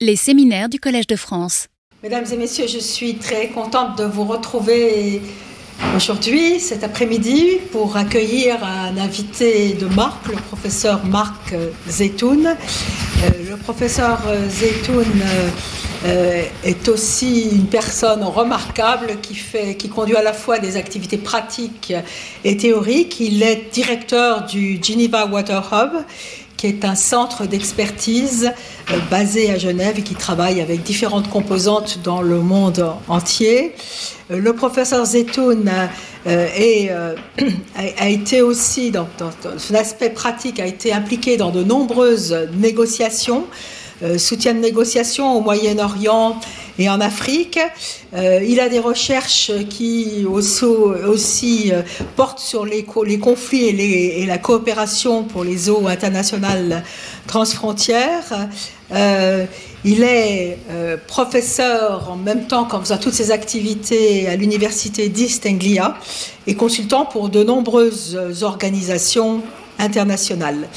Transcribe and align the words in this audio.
Les 0.00 0.14
séminaires 0.14 0.68
du 0.68 0.78
Collège 0.78 1.08
de 1.08 1.16
France. 1.16 1.66
Mesdames 2.04 2.24
et 2.32 2.36
messieurs, 2.36 2.68
je 2.68 2.78
suis 2.78 3.16
très 3.16 3.48
contente 3.48 3.98
de 3.98 4.04
vous 4.04 4.22
retrouver 4.22 5.20
aujourd'hui, 5.96 6.60
cet 6.60 6.84
après-midi, 6.84 7.58
pour 7.72 7.96
accueillir 7.96 8.62
un 8.62 8.96
invité 8.96 9.72
de 9.72 9.86
marque, 9.86 10.28
le 10.28 10.36
professeur 10.36 11.04
Marc 11.04 11.52
Zeytoun. 11.88 12.46
Euh, 12.46 12.54
le 13.50 13.56
professeur 13.56 14.20
euh, 14.28 14.48
est 16.62 16.88
aussi 16.88 17.48
une 17.50 17.66
personne 17.66 18.22
remarquable 18.22 19.16
qui, 19.20 19.34
fait, 19.34 19.74
qui 19.74 19.88
conduit 19.88 20.14
à 20.14 20.22
la 20.22 20.32
fois 20.32 20.60
des 20.60 20.76
activités 20.76 21.18
pratiques 21.18 21.92
et 22.44 22.56
théoriques. 22.56 23.18
Il 23.18 23.42
est 23.42 23.64
directeur 23.72 24.46
du 24.46 24.78
Geneva 24.80 25.26
Water 25.26 25.68
Hub 25.72 26.04
qui 26.58 26.66
est 26.66 26.84
un 26.84 26.96
centre 26.96 27.46
d'expertise 27.46 28.52
euh, 28.90 28.98
basé 29.10 29.50
à 29.50 29.56
Genève 29.56 29.98
et 29.98 30.02
qui 30.02 30.16
travaille 30.16 30.60
avec 30.60 30.82
différentes 30.82 31.30
composantes 31.30 32.00
dans 32.02 32.20
le 32.20 32.40
monde 32.40 32.92
entier. 33.06 33.74
Euh, 34.30 34.38
le 34.38 34.52
professeur 34.52 35.06
Zetoun 35.06 35.70
euh, 36.26 37.14
a, 37.76 38.08
été 38.08 38.42
aussi, 38.42 38.90
dans, 38.90 39.08
son 39.56 39.74
aspect 39.74 40.10
pratique, 40.10 40.58
a 40.60 40.66
été 40.66 40.92
impliqué 40.92 41.36
dans 41.36 41.50
de 41.50 41.62
nombreuses 41.62 42.36
négociations, 42.52 43.46
soutien 44.16 44.54
de 44.54 44.60
négociations 44.60 45.36
au 45.36 45.40
Moyen-Orient 45.40 46.38
et 46.78 46.88
en 46.88 47.00
Afrique. 47.00 47.58
Euh, 48.14 48.40
il 48.46 48.60
a 48.60 48.68
des 48.68 48.78
recherches 48.78 49.50
qui 49.68 50.24
aussi, 50.26 51.72
euh, 51.72 51.82
portent 52.16 52.38
sur 52.38 52.64
les, 52.64 52.84
conflits 52.84 53.68
et, 53.68 54.26
la 54.26 54.38
coopération 54.38 55.24
pour 55.24 55.44
les 55.44 55.68
eaux 55.68 55.86
internationales 55.88 56.84
transfrontières. 57.26 58.48
Euh, 58.92 59.44
il 59.84 60.02
est 60.02 60.58
professeur 61.06 62.10
en 62.10 62.16
même 62.16 62.46
temps 62.46 62.64
qu'en 62.64 62.80
faisant 62.80 62.98
toutes 62.98 63.14
ses 63.14 63.30
activités 63.30 64.28
à 64.28 64.34
l'université 64.34 65.08
d'East 65.08 65.46
Anglia 65.46 65.96
et 66.46 66.54
consultant 66.54 67.04
pour 67.04 67.28
de 67.28 67.44
nombreuses 67.44 68.18
organisations 68.42 69.42
internationales. 69.78 70.68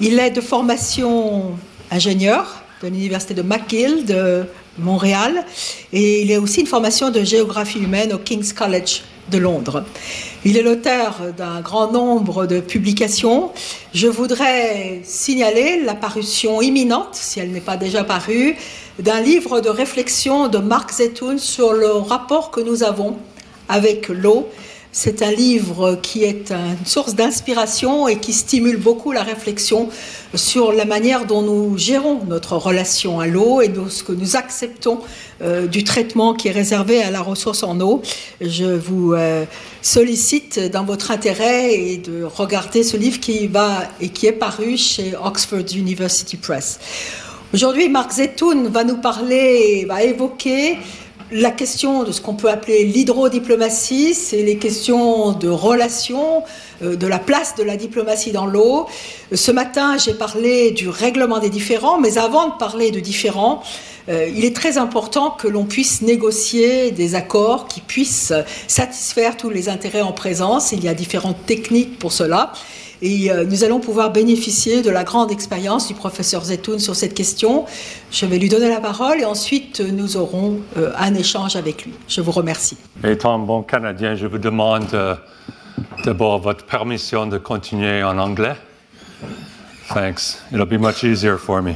Il 0.00 0.18
est 0.18 0.30
de 0.30 0.42
formation 0.42 1.52
ingénieur 1.90 2.61
de 2.88 2.94
l'université 2.94 3.34
de 3.34 3.42
McGill 3.42 4.04
de 4.04 4.44
Montréal, 4.78 5.44
et 5.92 6.22
il 6.22 6.32
a 6.32 6.40
aussi 6.40 6.60
une 6.60 6.66
formation 6.66 7.10
de 7.10 7.22
géographie 7.22 7.78
humaine 7.78 8.12
au 8.12 8.18
King's 8.18 8.52
College 8.52 9.02
de 9.30 9.38
Londres. 9.38 9.84
Il 10.44 10.56
est 10.56 10.62
l'auteur 10.62 11.20
d'un 11.36 11.60
grand 11.60 11.92
nombre 11.92 12.46
de 12.46 12.60
publications. 12.60 13.50
Je 13.94 14.08
voudrais 14.08 15.00
signaler 15.04 15.82
l'apparition 15.84 16.60
imminente, 16.60 17.10
si 17.12 17.38
elle 17.38 17.52
n'est 17.52 17.60
pas 17.60 17.76
déjà 17.76 18.02
parue, 18.04 18.56
d'un 18.98 19.20
livre 19.20 19.60
de 19.60 19.68
réflexion 19.68 20.48
de 20.48 20.58
Marc 20.58 20.92
Zetoun 20.92 21.38
sur 21.38 21.72
le 21.72 21.92
rapport 21.92 22.50
que 22.50 22.60
nous 22.60 22.82
avons 22.82 23.16
avec 23.68 24.08
l'eau 24.08 24.48
c'est 24.92 25.22
un 25.22 25.32
livre 25.32 25.98
qui 26.02 26.22
est 26.22 26.52
une 26.52 26.84
source 26.84 27.14
d'inspiration 27.14 28.08
et 28.08 28.18
qui 28.18 28.34
stimule 28.34 28.76
beaucoup 28.76 29.10
la 29.12 29.22
réflexion 29.22 29.88
sur 30.34 30.70
la 30.70 30.84
manière 30.84 31.24
dont 31.24 31.40
nous 31.40 31.78
gérons 31.78 32.20
notre 32.28 32.56
relation 32.56 33.18
à 33.18 33.26
l'eau 33.26 33.62
et 33.62 33.68
de 33.68 33.88
ce 33.88 34.02
que 34.04 34.12
nous 34.12 34.36
acceptons 34.36 35.00
euh, 35.40 35.66
du 35.66 35.82
traitement 35.82 36.34
qui 36.34 36.48
est 36.48 36.52
réservé 36.52 37.02
à 37.02 37.10
la 37.10 37.22
ressource 37.22 37.62
en 37.62 37.80
eau. 37.80 38.02
Je 38.42 38.66
vous 38.66 39.14
euh, 39.14 39.46
sollicite 39.80 40.60
dans 40.70 40.84
votre 40.84 41.10
intérêt 41.10 41.96
de 41.96 42.24
regarder 42.24 42.82
ce 42.82 42.98
livre 42.98 43.18
qui 43.18 43.46
va 43.46 43.84
et 44.02 44.10
qui 44.10 44.26
est 44.26 44.32
paru 44.32 44.76
chez 44.76 45.14
Oxford 45.16 45.64
University 45.74 46.36
Press. 46.36 46.78
Aujourd'hui, 47.54 47.88
Marc 47.88 48.12
Zetoun 48.12 48.68
va 48.68 48.84
nous 48.84 48.96
parler, 48.96 49.84
va 49.86 50.02
évoquer 50.02 50.78
la 51.32 51.50
question 51.50 52.04
de 52.04 52.12
ce 52.12 52.20
qu'on 52.20 52.34
peut 52.34 52.50
appeler 52.50 52.84
l'hydrodiplomatie, 52.84 54.14
c'est 54.14 54.42
les 54.42 54.58
questions 54.58 55.32
de 55.32 55.48
relations, 55.48 56.42
euh, 56.82 56.94
de 56.94 57.06
la 57.06 57.18
place 57.18 57.54
de 57.56 57.62
la 57.62 57.76
diplomatie 57.76 58.32
dans 58.32 58.44
l'eau. 58.44 58.86
Ce 59.32 59.50
matin, 59.50 59.96
j'ai 59.96 60.12
parlé 60.12 60.72
du 60.72 60.90
règlement 60.90 61.38
des 61.38 61.48
différends, 61.48 61.98
mais 61.98 62.18
avant 62.18 62.50
de 62.50 62.54
parler 62.58 62.90
de 62.90 63.00
différends, 63.00 63.62
euh, 64.10 64.28
il 64.34 64.44
est 64.44 64.54
très 64.54 64.76
important 64.76 65.30
que 65.30 65.48
l'on 65.48 65.64
puisse 65.64 66.02
négocier 66.02 66.90
des 66.90 67.14
accords 67.14 67.66
qui 67.66 67.80
puissent 67.80 68.34
satisfaire 68.68 69.36
tous 69.38 69.48
les 69.48 69.70
intérêts 69.70 70.02
en 70.02 70.12
présence. 70.12 70.72
Il 70.72 70.84
y 70.84 70.88
a 70.88 70.94
différentes 70.94 71.46
techniques 71.46 71.98
pour 71.98 72.12
cela. 72.12 72.52
Et 73.04 73.32
euh, 73.32 73.44
nous 73.44 73.64
allons 73.64 73.80
pouvoir 73.80 74.12
bénéficier 74.12 74.80
de 74.80 74.88
la 74.88 75.02
grande 75.02 75.32
expérience 75.32 75.88
du 75.88 75.94
professeur 75.94 76.44
Zetoun 76.44 76.78
sur 76.78 76.94
cette 76.94 77.14
question. 77.14 77.66
Je 78.12 78.26
vais 78.26 78.38
lui 78.38 78.48
donner 78.48 78.68
la 78.68 78.80
parole 78.80 79.20
et 79.20 79.24
ensuite 79.24 79.80
nous 79.80 80.16
aurons 80.16 80.60
euh, 80.76 80.92
un 80.96 81.12
échange 81.14 81.56
avec 81.56 81.84
lui. 81.84 81.92
Je 82.06 82.20
vous 82.20 82.30
remercie. 82.30 82.78
Étant 83.02 83.40
bon 83.40 83.62
Canadien, 83.62 84.14
je 84.14 84.28
vous 84.28 84.38
demande 84.38 84.94
euh, 84.94 85.16
d'abord 86.04 86.38
votre 86.38 86.64
permission 86.64 87.26
de 87.26 87.38
continuer 87.38 88.04
en 88.04 88.18
anglais. 88.18 88.54
Thanks. 89.92 90.38
It'll 90.52 90.64
be 90.64 90.80
much 90.80 91.02
easier 91.02 91.36
for 91.36 91.60
me. 91.60 91.74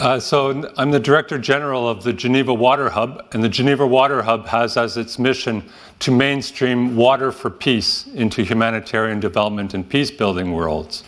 Uh, 0.00 0.18
so, 0.18 0.68
I'm 0.76 0.90
the 0.90 0.98
Director 0.98 1.38
General 1.38 1.88
of 1.88 2.02
the 2.02 2.12
Geneva 2.12 2.52
Water 2.52 2.90
Hub, 2.90 3.28
and 3.30 3.44
the 3.44 3.48
Geneva 3.48 3.86
Water 3.86 4.22
Hub 4.22 4.44
has 4.46 4.76
as 4.76 4.96
its 4.96 5.20
mission 5.20 5.62
to 6.00 6.10
mainstream 6.10 6.96
water 6.96 7.30
for 7.30 7.48
peace 7.48 8.08
into 8.08 8.42
humanitarian 8.42 9.20
development 9.20 9.72
and 9.72 9.88
peace 9.88 10.10
building 10.10 10.50
worlds. 10.50 11.04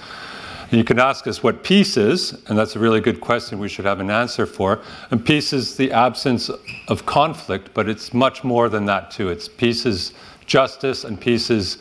You 0.70 0.84
can 0.84 1.00
ask 1.00 1.26
us 1.26 1.42
what 1.42 1.64
peace 1.64 1.96
is, 1.96 2.44
and 2.46 2.56
that's 2.56 2.76
a 2.76 2.78
really 2.78 3.00
good 3.00 3.20
question 3.20 3.58
we 3.58 3.68
should 3.68 3.84
have 3.86 3.98
an 3.98 4.08
answer 4.08 4.46
for. 4.46 4.80
And 5.10 5.24
peace 5.24 5.52
is 5.52 5.76
the 5.76 5.90
absence 5.90 6.48
of 6.86 7.04
conflict, 7.06 7.70
but 7.74 7.88
it's 7.88 8.14
much 8.14 8.44
more 8.44 8.68
than 8.68 8.84
that, 8.86 9.10
too. 9.10 9.30
It's 9.30 9.48
peace 9.48 9.84
is 9.84 10.12
justice, 10.46 11.02
and 11.02 11.20
peace 11.20 11.50
is 11.50 11.78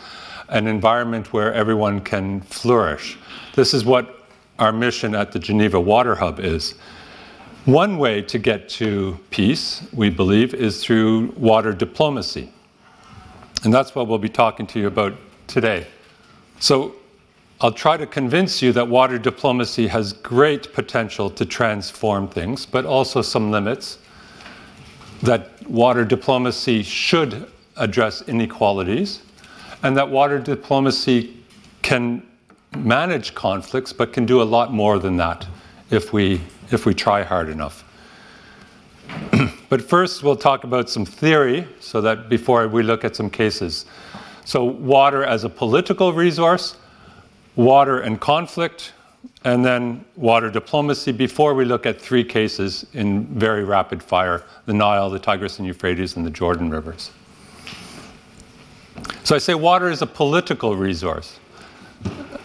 an 0.49 0.65
environment 0.65 1.33
where 1.33 1.53
everyone 1.53 2.01
can 2.01 2.41
flourish. 2.41 3.19
This 3.53 3.75
is 3.75 3.85
what 3.85 4.23
our 4.57 4.71
mission 4.71 5.13
at 5.13 5.31
the 5.31 5.39
Geneva 5.39 5.79
Water 5.79 6.15
Hub 6.15 6.39
is. 6.39 6.73
One 7.65 7.97
way 7.97 8.21
to 8.21 8.37
get 8.37 8.69
to 8.69 9.17
peace, 9.31 9.81
we 9.91 10.11
believe, 10.11 10.53
is 10.53 10.83
through 10.83 11.33
water 11.35 11.73
diplomacy. 11.73 12.53
And 13.63 13.73
that's 13.73 13.95
what 13.95 14.07
we'll 14.07 14.19
be 14.19 14.29
talking 14.29 14.67
to 14.67 14.79
you 14.79 14.85
about 14.85 15.15
today. 15.47 15.87
So 16.59 16.93
I'll 17.59 17.71
try 17.71 17.97
to 17.97 18.05
convince 18.05 18.61
you 18.61 18.71
that 18.73 18.87
water 18.87 19.17
diplomacy 19.17 19.87
has 19.87 20.13
great 20.13 20.73
potential 20.73 21.27
to 21.31 21.43
transform 21.43 22.27
things, 22.27 22.67
but 22.67 22.85
also 22.85 23.23
some 23.23 23.49
limits. 23.49 23.97
That 25.23 25.67
water 25.67 26.05
diplomacy 26.05 26.83
should 26.83 27.47
address 27.77 28.21
inequalities, 28.27 29.23
and 29.81 29.97
that 29.97 30.07
water 30.07 30.37
diplomacy 30.37 31.35
can 31.81 32.21
manage 32.77 33.33
conflicts, 33.33 33.91
but 33.91 34.13
can 34.13 34.27
do 34.27 34.39
a 34.39 34.43
lot 34.43 34.71
more 34.71 34.99
than 34.99 35.17
that 35.17 35.47
if 35.89 36.13
we 36.13 36.41
if 36.75 36.85
we 36.85 36.93
try 36.93 37.23
hard 37.23 37.49
enough. 37.49 37.83
but 39.69 39.81
first, 39.81 40.21
we'll 40.21 40.35
talk 40.35 40.63
about 40.63 40.89
some 40.89 41.05
theory 41.05 41.67
so 41.79 42.01
that 42.01 42.29
before 42.29 42.67
we 42.67 42.83
look 42.83 43.03
at 43.03 43.15
some 43.15 43.29
cases. 43.29 43.85
So, 44.43 44.63
water 44.63 45.23
as 45.23 45.43
a 45.43 45.49
political 45.49 46.13
resource, 46.13 46.77
water 47.55 48.01
and 48.01 48.19
conflict, 48.19 48.93
and 49.43 49.65
then 49.65 50.05
water 50.15 50.51
diplomacy 50.51 51.11
before 51.11 51.55
we 51.55 51.65
look 51.65 51.87
at 51.87 51.99
three 51.99 52.23
cases 52.23 52.85
in 52.93 53.25
very 53.25 53.63
rapid 53.63 54.03
fire 54.03 54.43
the 54.67 54.73
Nile, 54.73 55.09
the 55.09 55.19
Tigris 55.19 55.57
and 55.57 55.67
Euphrates, 55.67 56.15
and 56.15 56.25
the 56.25 56.29
Jordan 56.29 56.69
rivers. 56.69 57.11
So, 59.23 59.33
I 59.35 59.39
say 59.39 59.55
water 59.55 59.89
is 59.89 60.01
a 60.01 60.07
political 60.07 60.75
resource. 60.75 61.39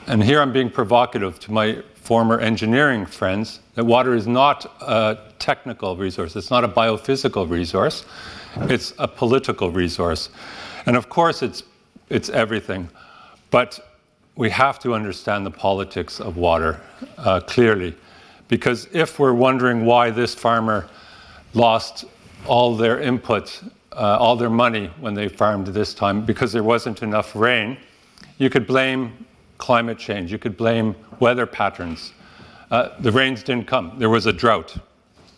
And 0.07 0.25
here 0.25 0.41
I'm 0.41 0.53
being 0.53 0.71
provocative 0.71 1.39
to 1.41 1.53
my 1.53 1.83
former 2.11 2.41
engineering 2.41 3.07
friends 3.07 3.61
that 3.77 3.85
water 3.85 4.17
is 4.17 4.27
not 4.27 4.65
a 4.81 5.17
technical 5.39 5.97
resource, 5.97 6.35
it's 6.35 6.51
not 6.51 6.65
a 6.65 6.69
biophysical 6.69 7.49
resource, 7.49 8.05
it's 8.63 8.93
a 8.99 9.07
political 9.07 9.71
resource. 9.71 10.29
And 10.87 10.97
of 10.97 11.09
course, 11.09 11.41
it's, 11.41 11.63
it's 12.09 12.29
everything. 12.29 12.89
But 13.53 13.79
we 14.35 14.51
have 14.51 14.81
to 14.81 14.93
understand 14.93 15.47
the 15.47 15.53
politics 15.53 16.19
of 16.21 16.37
water 16.37 16.81
uh, 17.17 17.43
clearly. 17.43 17.95
Because 18.49 18.89
if 18.91 19.21
we're 19.21 19.33
wondering 19.33 19.85
why 19.85 20.11
this 20.11 20.35
farmer 20.35 20.89
lost 21.55 22.07
all 22.45 22.75
their 22.75 23.01
input, 23.01 23.63
uh, 23.93 24.17
all 24.19 24.35
their 24.35 24.51
money 24.51 24.91
when 24.99 25.15
they 25.15 25.29
farmed 25.29 25.69
this 25.69 25.95
time, 25.95 26.27
because 26.27 26.51
there 26.51 26.65
wasn't 26.65 27.05
enough 27.05 27.37
rain, 27.37 27.77
you 28.39 28.51
could 28.51 28.67
blame 28.67 29.13
climate 29.59 29.99
change, 29.99 30.33
you 30.33 30.39
could 30.39 30.57
blame 30.57 30.97
weather 31.21 31.47
patterns. 31.47 32.13
Uh, 32.71 32.91
the 33.01 33.13
rains 33.13 33.43
didn't 33.43 33.67
come, 33.67 33.95
there 33.99 34.11
was 34.11 34.27
a 34.27 34.33
drought. 34.33 34.77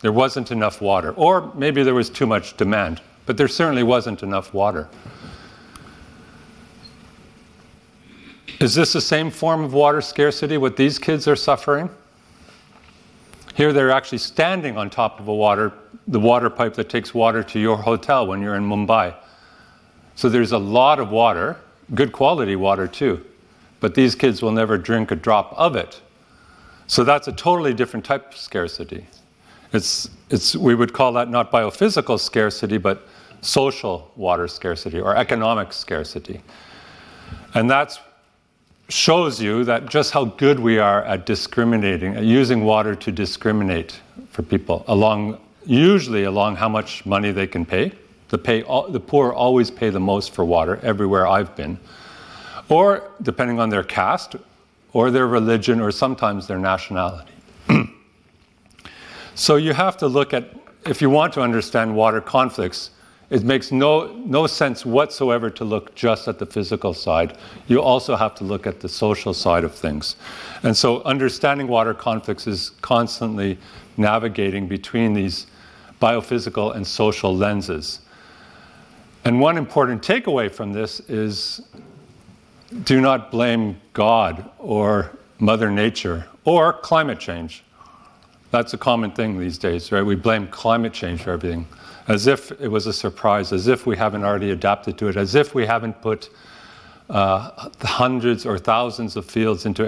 There 0.01 0.11
wasn't 0.11 0.51
enough 0.51 0.81
water. 0.81 1.11
Or 1.13 1.51
maybe 1.55 1.81
there 1.83 1.93
was 1.93 2.09
too 2.09 2.25
much 2.25 2.57
demand, 2.57 3.01
but 3.25 3.37
there 3.37 3.47
certainly 3.47 3.83
wasn't 3.83 4.21
enough 4.21 4.53
water. 4.53 4.89
Is 8.59 8.75
this 8.75 8.93
the 8.93 9.01
same 9.01 9.31
form 9.31 9.63
of 9.63 9.73
water 9.73 10.01
scarcity, 10.01 10.57
what 10.57 10.77
these 10.77 10.99
kids 10.99 11.27
are 11.27 11.35
suffering? 11.35 11.89
Here 13.55 13.71
they're 13.71 13.91
actually 13.91 14.17
standing 14.17 14.77
on 14.77 14.89
top 14.89 15.19
of 15.19 15.27
a 15.27 15.33
water, 15.33 15.73
the 16.07 16.19
water 16.19 16.49
pipe 16.49 16.73
that 16.75 16.89
takes 16.89 17.13
water 17.13 17.43
to 17.43 17.59
your 17.59 17.77
hotel 17.77 18.27
when 18.27 18.41
you're 18.41 18.55
in 18.55 18.63
Mumbai. 18.63 19.15
So 20.15 20.29
there's 20.29 20.51
a 20.51 20.57
lot 20.57 20.99
of 20.99 21.09
water, 21.09 21.57
good 21.93 22.11
quality 22.11 22.55
water 22.55 22.87
too, 22.87 23.25
but 23.83 23.95
these 23.95 24.15
kids 24.15 24.41
will 24.41 24.53
never 24.53 24.77
drink 24.77 25.11
a 25.11 25.15
drop 25.15 25.53
of 25.57 25.75
it. 25.75 25.99
So 26.87 27.03
that's 27.03 27.27
a 27.27 27.33
totally 27.33 27.73
different 27.73 28.05
type 28.05 28.31
of 28.31 28.37
scarcity. 28.37 29.05
It's, 29.73 30.09
it's, 30.29 30.55
we 30.55 30.73
would 30.73 30.93
call 30.93 31.11
that 31.13 31.29
not 31.29 31.51
biophysical 31.51 32.17
scarcity, 32.17 32.77
but 32.77 33.05
social 33.41 34.09
water 34.15 34.47
scarcity 34.47 35.01
or 35.01 35.17
economic 35.17 35.73
scarcity. 35.73 36.39
And 37.55 37.69
that 37.71 37.99
shows 38.87 39.41
you 39.41 39.65
that 39.65 39.89
just 39.89 40.13
how 40.13 40.23
good 40.23 40.61
we 40.61 40.79
are 40.79 41.03
at 41.03 41.25
discriminating, 41.25 42.15
at 42.15 42.23
using 42.23 42.63
water 42.63 42.95
to 42.95 43.11
discriminate 43.11 43.99
for 44.29 44.43
people 44.43 44.85
along, 44.87 45.41
usually 45.65 46.23
along 46.23 46.55
how 46.55 46.69
much 46.69 47.05
money 47.05 47.33
they 47.33 47.47
can 47.47 47.65
pay. 47.65 47.91
The, 48.29 48.37
pay, 48.37 48.61
the 48.61 49.01
poor 49.05 49.33
always 49.33 49.69
pay 49.69 49.89
the 49.89 49.99
most 49.99 50.33
for 50.33 50.45
water 50.45 50.79
everywhere 50.83 51.27
I've 51.27 51.53
been. 51.57 51.77
Or 52.69 53.11
depending 53.21 53.59
on 53.59 53.69
their 53.69 53.83
caste, 53.83 54.35
or 54.93 55.09
their 55.11 55.27
religion, 55.27 55.81
or 55.81 55.91
sometimes 55.91 56.47
their 56.47 56.59
nationality. 56.59 57.33
so 59.35 59.55
you 59.55 59.73
have 59.73 59.97
to 59.97 60.07
look 60.07 60.33
at, 60.33 60.55
if 60.85 61.01
you 61.01 61.09
want 61.09 61.33
to 61.33 61.41
understand 61.41 61.95
water 61.95 62.21
conflicts, 62.21 62.91
it 63.29 63.43
makes 63.43 63.71
no, 63.71 64.13
no 64.25 64.45
sense 64.45 64.85
whatsoever 64.85 65.49
to 65.49 65.63
look 65.63 65.95
just 65.95 66.27
at 66.27 66.37
the 66.37 66.45
physical 66.45 66.93
side. 66.93 67.35
You 67.67 67.81
also 67.81 68.15
have 68.15 68.35
to 68.35 68.43
look 68.43 68.67
at 68.67 68.79
the 68.79 68.87
social 68.87 69.33
side 69.33 69.63
of 69.63 69.73
things. 69.73 70.17
And 70.61 70.77
so 70.77 71.01
understanding 71.01 71.67
water 71.67 71.95
conflicts 71.95 72.45
is 72.45 72.69
constantly 72.81 73.57
navigating 73.97 74.67
between 74.67 75.13
these 75.13 75.47
biophysical 75.99 76.75
and 76.75 76.85
social 76.85 77.35
lenses. 77.35 78.01
And 79.25 79.39
one 79.39 79.57
important 79.57 80.03
takeaway 80.03 80.51
from 80.51 80.73
this 80.73 80.99
is 81.01 81.61
do 82.83 83.01
not 83.01 83.31
blame 83.31 83.79
God 83.93 84.49
or 84.57 85.11
Mother 85.39 85.71
Nature 85.71 86.25
or 86.43 86.73
climate 86.73 87.19
change. 87.19 87.63
That's 88.51 88.73
a 88.73 88.77
common 88.77 89.11
thing 89.11 89.39
these 89.39 89.57
days, 89.57 89.91
right? 89.91 90.03
We 90.03 90.15
blame 90.15 90.47
climate 90.47 90.93
change 90.93 91.23
for 91.23 91.31
everything 91.31 91.67
as 92.07 92.27
if 92.27 92.51
it 92.59 92.67
was 92.67 92.87
a 92.87 92.93
surprise, 92.93 93.53
as 93.53 93.67
if 93.67 93.85
we 93.85 93.95
haven't 93.95 94.23
already 94.23 94.51
adapted 94.51 94.97
to 94.97 95.07
it, 95.07 95.15
as 95.15 95.35
if 95.35 95.55
we 95.55 95.65
haven't 95.65 96.01
put 96.01 96.29
uh, 97.09 97.69
hundreds 97.81 98.45
or 98.45 98.57
thousands 98.57 99.15
of 99.15 99.25
fields 99.25 99.65
into 99.65 99.85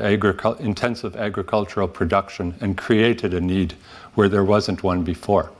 intensive 0.59 1.15
agricultural 1.15 1.87
production 1.87 2.53
and 2.61 2.77
created 2.77 3.33
a 3.33 3.41
need 3.41 3.73
where 4.15 4.29
there 4.29 4.43
wasn't 4.43 4.81
one 4.83 5.03
before. 5.03 5.51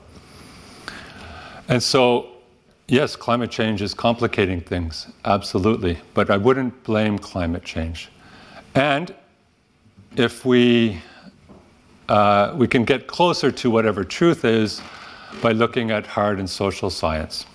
And 1.68 1.82
so, 1.82 2.35
yes, 2.88 3.16
climate 3.16 3.50
change 3.50 3.82
is 3.82 3.94
complicating 3.94 4.60
things, 4.60 5.08
absolutely, 5.24 5.98
but 6.14 6.30
I 6.30 6.36
wouldn't 6.36 6.82
blame 6.84 7.18
climate 7.18 7.64
change. 7.64 8.08
And 8.74 9.14
if 10.16 10.44
we, 10.44 11.00
uh, 12.08 12.54
we 12.56 12.68
can 12.68 12.84
get 12.84 13.06
closer 13.06 13.50
to 13.50 13.70
whatever 13.70 14.04
truth 14.04 14.44
is, 14.44 14.80
by 15.42 15.52
looking 15.52 15.90
at 15.90 16.06
hard 16.06 16.38
and 16.38 16.48
social 16.48 16.90
science. 16.90 17.46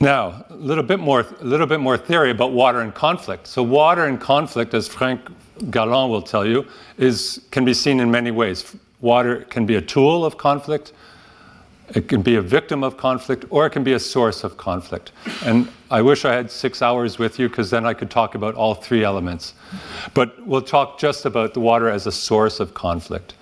Now, 0.00 0.44
a 0.50 0.54
little 0.54 0.82
bit 0.82 0.98
more, 0.98 1.20
a 1.20 1.44
little 1.44 1.66
bit 1.66 1.78
more 1.78 1.96
theory 1.96 2.30
about 2.30 2.52
water 2.52 2.80
and 2.80 2.92
conflict. 2.92 3.46
So, 3.46 3.62
water 3.62 4.06
and 4.06 4.20
conflict, 4.20 4.74
as 4.74 4.88
Franck 4.88 5.20
Galland 5.70 6.10
will 6.10 6.22
tell 6.22 6.44
you, 6.44 6.66
is, 6.98 7.40
can 7.52 7.64
be 7.64 7.72
seen 7.72 8.00
in 8.00 8.10
many 8.10 8.32
ways. 8.32 8.74
Water 9.02 9.42
can 9.50 9.66
be 9.66 9.74
a 9.74 9.82
tool 9.82 10.24
of 10.24 10.38
conflict, 10.38 10.92
it 11.90 12.08
can 12.08 12.22
be 12.22 12.36
a 12.36 12.40
victim 12.40 12.82
of 12.82 12.96
conflict, 12.96 13.44
or 13.50 13.66
it 13.66 13.70
can 13.70 13.84
be 13.84 13.92
a 13.92 13.98
source 13.98 14.44
of 14.44 14.56
conflict. 14.56 15.12
And 15.44 15.68
I 15.90 16.00
wish 16.00 16.24
I 16.24 16.32
had 16.32 16.50
six 16.50 16.80
hours 16.80 17.18
with 17.18 17.38
you 17.38 17.50
because 17.50 17.68
then 17.68 17.84
I 17.84 17.92
could 17.92 18.10
talk 18.10 18.34
about 18.34 18.54
all 18.54 18.74
three 18.74 19.04
elements. 19.04 19.52
But 20.14 20.46
we'll 20.46 20.62
talk 20.62 20.98
just 20.98 21.26
about 21.26 21.52
the 21.52 21.60
water 21.60 21.90
as 21.90 22.06
a 22.06 22.12
source 22.12 22.60
of 22.60 22.72
conflict 22.72 23.34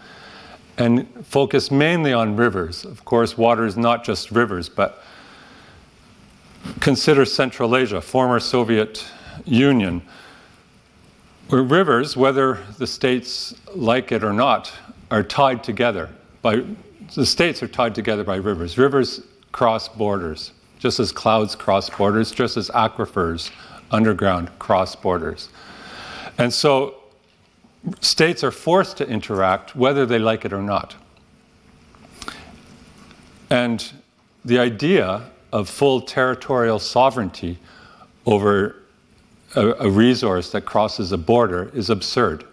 and 0.78 1.06
focus 1.26 1.70
mainly 1.70 2.12
on 2.12 2.34
rivers. 2.36 2.84
Of 2.84 3.04
course, 3.04 3.36
water 3.36 3.66
is 3.66 3.76
not 3.76 4.02
just 4.02 4.30
rivers, 4.30 4.68
but 4.68 5.04
consider 6.80 7.26
Central 7.26 7.76
Asia, 7.76 8.00
former 8.00 8.40
Soviet 8.40 9.04
Union, 9.44 10.00
where 11.50 11.62
rivers, 11.62 12.16
whether 12.16 12.60
the 12.78 12.86
states 12.86 13.54
like 13.74 14.10
it 14.10 14.24
or 14.24 14.32
not, 14.32 14.72
are 15.10 15.22
tied 15.22 15.62
together 15.64 16.08
by 16.42 16.64
the 17.14 17.26
states 17.26 17.62
are 17.62 17.68
tied 17.68 17.94
together 17.94 18.24
by 18.24 18.36
rivers. 18.36 18.78
Rivers 18.78 19.20
cross 19.52 19.88
borders, 19.88 20.52
just 20.78 21.00
as 21.00 21.12
clouds 21.12 21.56
cross 21.56 21.90
borders, 21.90 22.30
just 22.30 22.56
as 22.56 22.70
aquifers 22.70 23.50
underground 23.90 24.50
cross 24.58 24.94
borders. 24.94 25.48
And 26.38 26.52
so 26.52 26.94
states 28.00 28.44
are 28.44 28.50
forced 28.50 28.96
to 28.98 29.08
interact 29.08 29.74
whether 29.74 30.06
they 30.06 30.18
like 30.18 30.44
it 30.44 30.52
or 30.52 30.62
not. 30.62 30.94
And 33.48 33.90
the 34.44 34.58
idea 34.58 35.30
of 35.52 35.68
full 35.68 36.00
territorial 36.00 36.78
sovereignty 36.78 37.58
over 38.26 38.76
a, 39.56 39.70
a, 39.80 39.90
resource 39.90 40.52
that 40.52 40.64
crosses 40.64 41.10
a 41.10 41.18
border 41.18 41.70
is 41.74 41.90
absurd. 41.90 42.44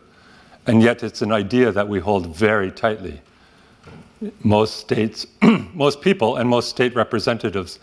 And 0.67 0.83
yet 0.83 1.01
it's 1.01 1.21
an 1.21 1.31
idea 1.31 1.71
that 1.71 1.87
we 1.87 1.99
hold 1.99 2.35
very 2.35 2.71
tightly 2.71 3.21
most 4.43 4.77
states, 4.77 5.27
most 5.73 6.01
people, 6.01 6.37
and 6.37 6.49
most 6.49 6.69
state 6.69 6.95
representatives 6.95 7.79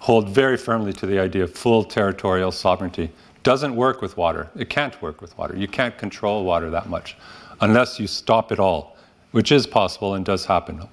hold 0.00 0.28
very 0.28 0.56
firmly 0.56 0.92
to 0.92 1.06
the 1.06 1.18
idea 1.18 1.44
of 1.44 1.52
full 1.52 1.84
territorial 1.84 2.52
sovereignty. 2.52 3.10
Doesn't 3.42 3.74
work 3.74 4.02
with 4.02 4.16
water. 4.16 4.50
It 4.56 4.68
can't 4.68 5.00
work 5.00 5.20
with 5.20 5.36
water. 5.38 5.56
You 5.56 5.68
can't 5.68 5.96
control 5.96 6.44
water 6.44 6.70
that 6.70 6.88
much 6.88 7.16
unless 7.60 7.98
you 7.98 8.06
stop 8.06 8.52
it 8.52 8.58
all, 8.58 8.96
which 9.30 9.52
is 9.52 9.66
possible 9.66 10.14
and 10.14 10.24
does 10.24 10.44
happen, 10.44 10.86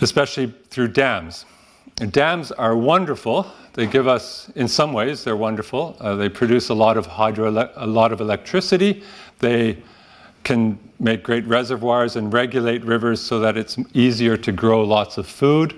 especially 0.00 0.52
through 0.70 0.88
dams. 0.88 1.44
Dams 1.96 2.50
are 2.52 2.76
wonderful. 2.76 3.46
They 3.74 3.86
give 3.86 4.08
us, 4.08 4.50
in 4.56 4.66
some 4.66 4.92
ways, 4.92 5.24
they're 5.24 5.36
wonderful. 5.36 5.96
Uh, 6.00 6.16
they 6.16 6.28
produce 6.28 6.70
a 6.70 6.74
lot 6.74 6.96
of 6.96 7.06
hydro, 7.06 7.70
a 7.76 7.86
lot 7.86 8.12
of 8.12 8.20
electricity. 8.20 9.02
They 9.42 9.76
can 10.44 10.78
make 10.98 11.22
great 11.24 11.44
reservoirs 11.46 12.16
and 12.16 12.32
regulate 12.32 12.84
rivers 12.84 13.20
so 13.20 13.40
that 13.40 13.56
it's 13.56 13.76
easier 13.92 14.36
to 14.36 14.52
grow 14.52 14.82
lots 14.84 15.18
of 15.18 15.26
food. 15.26 15.74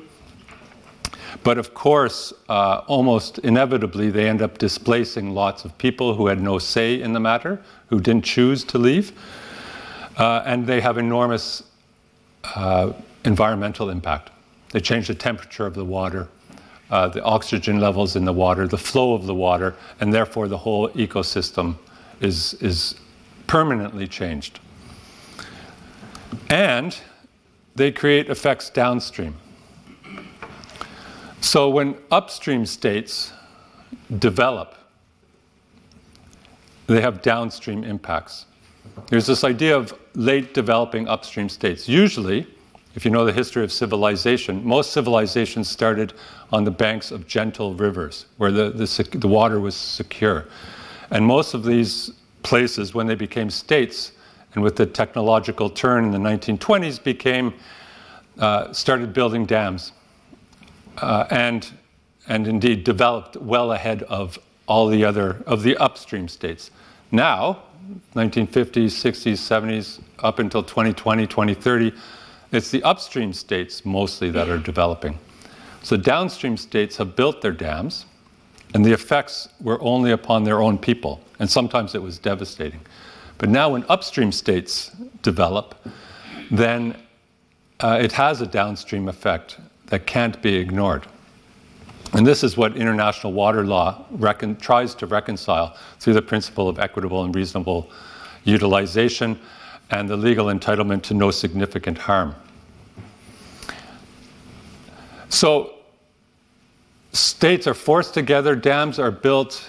But 1.43 1.59
of 1.59 1.75
course, 1.75 2.33
uh, 2.49 2.83
almost 2.87 3.39
inevitably, 3.39 4.11
they 4.11 4.29
end 4.29 4.43
up 4.43 4.59
displacing 4.59 5.35
lots 5.35 5.65
of 5.65 5.77
people 5.79 6.15
who 6.15 6.27
had 6.27 6.41
no 6.41 6.59
say 6.59 7.01
in 7.01 7.15
the 7.15 7.21
matter, 7.21 7.61
who 7.89 8.01
didn't 8.01 8.25
choose 8.25 8.65
to 8.65 8.79
leave. 8.79 9.13
Uh, 10.17 10.43
and 10.45 10.67
they 10.67 10.81
have 10.81 10.99
enormous 10.99 11.65
uh, 12.55 12.93
environmental 13.25 13.89
impact. 13.89 14.31
They 14.73 14.81
change 14.81 15.09
the 15.09 15.15
temperature 15.15 15.67
of 15.67 15.75
the 15.75 15.85
water, 15.85 16.29
uh, 16.91 17.09
the 17.09 17.23
oxygen 17.23 17.81
levels 17.81 18.15
in 18.15 18.27
the 18.27 18.33
water, 18.33 18.69
the 18.69 18.79
flow 18.79 19.15
of 19.15 19.25
the 19.25 19.35
water, 19.35 19.75
and 20.01 20.13
therefore 20.13 20.49
the 20.49 20.59
whole 20.59 20.91
ecosystem 20.91 21.77
is, 22.21 22.55
is 22.55 22.95
permanently 23.55 24.09
changed. 24.09 24.59
And 26.51 26.99
they 27.77 27.93
create 27.93 28.29
effects 28.29 28.69
downstream. 28.69 29.37
So 31.41 31.69
when 31.69 31.95
upstream 32.11 32.67
states 32.67 33.33
develop, 34.19 34.75
they 36.89 37.01
have 37.01 37.23
downstream 37.23 37.85
impacts. 37.85 38.47
There's 39.07 39.27
this 39.29 39.45
idea 39.45 39.77
of 39.77 39.97
late 40.17 40.53
developing 40.53 41.07
upstream 41.07 41.49
states. 41.49 41.89
Usually, 41.89 42.49
if 42.97 43.05
you 43.05 43.13
know 43.13 43.25
the 43.25 43.33
history 43.33 43.63
of 43.63 43.71
civilization, 43.71 44.67
most 44.67 44.91
civilizations 44.91 45.71
started 45.71 46.15
on 46.53 46.65
the 46.65 46.73
banks 46.73 47.13
of 47.13 47.29
gentle 47.29 47.73
rivers 47.75 48.27
where 48.37 48.51
the, 48.51 48.71
the, 48.71 49.19
the 49.19 49.29
water 49.29 49.61
was 49.61 49.77
secure. 49.77 50.47
And 51.13 51.25
most 51.25 51.55
of 51.55 51.63
these 51.63 52.11
places, 52.45 52.95
when 52.95 53.07
they 53.07 53.17
became 53.17 53.51
states, 53.51 54.13
and 54.55 54.63
with 54.63 54.77
the 54.77 54.87
technological 54.87 55.69
turn 55.69 56.05
in 56.05 56.11
the 56.13 56.19
1920s, 56.19 57.03
became 57.03 57.53
uh, 58.39 58.73
started 58.73 59.13
building 59.13 59.45
dams, 59.47 59.93
uh, 60.99 61.27
and 61.31 61.73
and 62.27 62.47
indeed 62.49 62.85
developed 62.85 63.37
well 63.37 63.73
ahead 63.73 64.03
of 64.05 64.39
all 64.67 64.87
the 64.87 65.05
other 65.05 65.43
of 65.47 65.63
the 65.63 65.77
upstream 65.79 66.29
states. 66.29 66.71
Now, 67.11 67.63
1950s, 68.15 68.87
60s, 68.87 69.35
70s, 69.35 70.01
up 70.21 70.39
until 70.39 70.63
2020, 70.63 71.27
2030, 71.27 71.93
it's 72.53 72.71
the 72.71 72.83
upstream 72.83 73.33
states 73.33 73.85
mostly 73.85 74.31
that 74.31 74.49
are 74.49 74.59
developing. 74.59 75.19
So 75.83 75.97
downstream 75.97 76.57
states 76.57 76.97
have 76.97 77.15
built 77.15 77.43
their 77.43 77.53
dams 77.53 78.07
And 78.75 78.85
the 78.85 78.93
effects 78.93 79.49
were 79.61 79.81
only 79.81 80.11
upon 80.11 80.45
their 80.45 80.61
own 80.61 80.79
people, 80.79 81.21
and 81.39 81.49
sometimes 81.49 81.95
it 81.95 82.03
was 82.03 82.19
devastating. 82.19 82.81
But 83.39 83.49
now, 83.49 83.71
when 83.71 83.85
upstream 83.89 84.33
states 84.33 84.91
develop, 85.23 85.77
then 86.51 86.97
uh, 87.81 87.99
it 88.01 88.13
has 88.13 88.41
a 88.41 88.47
downstream 88.47 89.09
effect 89.09 89.59
that 89.87 90.07
can't 90.07 90.41
be 90.43 90.57
ignored. 90.57 91.07
And 92.15 92.27
this 92.27 92.45
is 92.45 92.57
what 92.57 92.77
international 92.77 93.33
water 93.33 93.65
law 93.65 94.05
recon- 94.11 94.57
tries 94.57 94.95
to 94.97 95.07
reconcile 95.07 95.77
through 95.99 96.15
the 96.15 96.23
principle 96.23 96.69
of 96.69 96.79
equitable 96.79 97.25
and 97.25 97.35
reasonable 97.35 97.91
utilization 98.45 99.39
and 99.91 100.09
the 100.09 100.17
legal 100.17 100.47
entitlement 100.47 101.03
to 101.03 101.15
no 101.15 101.31
significant 101.31 101.99
harm. 101.99 102.35
So, 105.29 105.74
states 107.15 107.67
are 107.67 107.75
forced 107.75 108.13
together, 108.13 108.57
dams 108.57 108.99
are 108.99 109.11
built, 109.11 109.69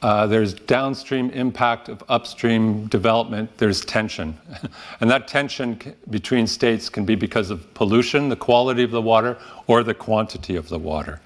uh, 0.00 0.26
there's 0.26 0.54
downstream 0.54 1.30
impact 1.30 1.88
of 1.88 2.02
upstream 2.08 2.86
development, 2.86 3.50
there's 3.58 3.84
tension. 3.84 4.36
and 5.00 5.10
that 5.10 5.28
tension 5.28 5.80
c- 5.80 5.92
between 6.10 6.46
states 6.46 6.88
can 6.88 7.04
be 7.04 7.14
because 7.14 7.50
of 7.50 7.72
pollution, 7.74 8.28
the 8.28 8.36
quality 8.36 8.82
of 8.82 8.90
the 8.90 9.02
water, 9.02 9.38
or 9.66 9.84
the 9.84 9.94
quantity 9.94 10.56
of 10.56 10.68
the 10.68 10.78
water. 10.78 11.20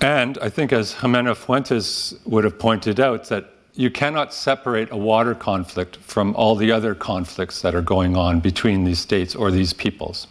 And 0.00 0.36
I 0.38 0.50
think, 0.50 0.72
as 0.72 0.94
Ximena 0.94 1.34
Fuentes 1.34 2.14
would 2.26 2.44
have 2.44 2.58
pointed 2.58 3.00
out, 3.00 3.24
that 3.30 3.50
you 3.72 3.90
cannot 3.90 4.34
separate 4.34 4.92
a 4.92 4.96
water 4.96 5.34
conflict 5.34 5.96
from 5.96 6.36
all 6.36 6.54
the 6.54 6.70
other 6.70 6.94
conflicts 6.94 7.62
that 7.62 7.74
are 7.74 7.82
going 7.82 8.16
on 8.16 8.38
between 8.38 8.84
these 8.84 9.00
states 9.00 9.34
or 9.34 9.50
these 9.50 9.72
peoples. 9.72 10.28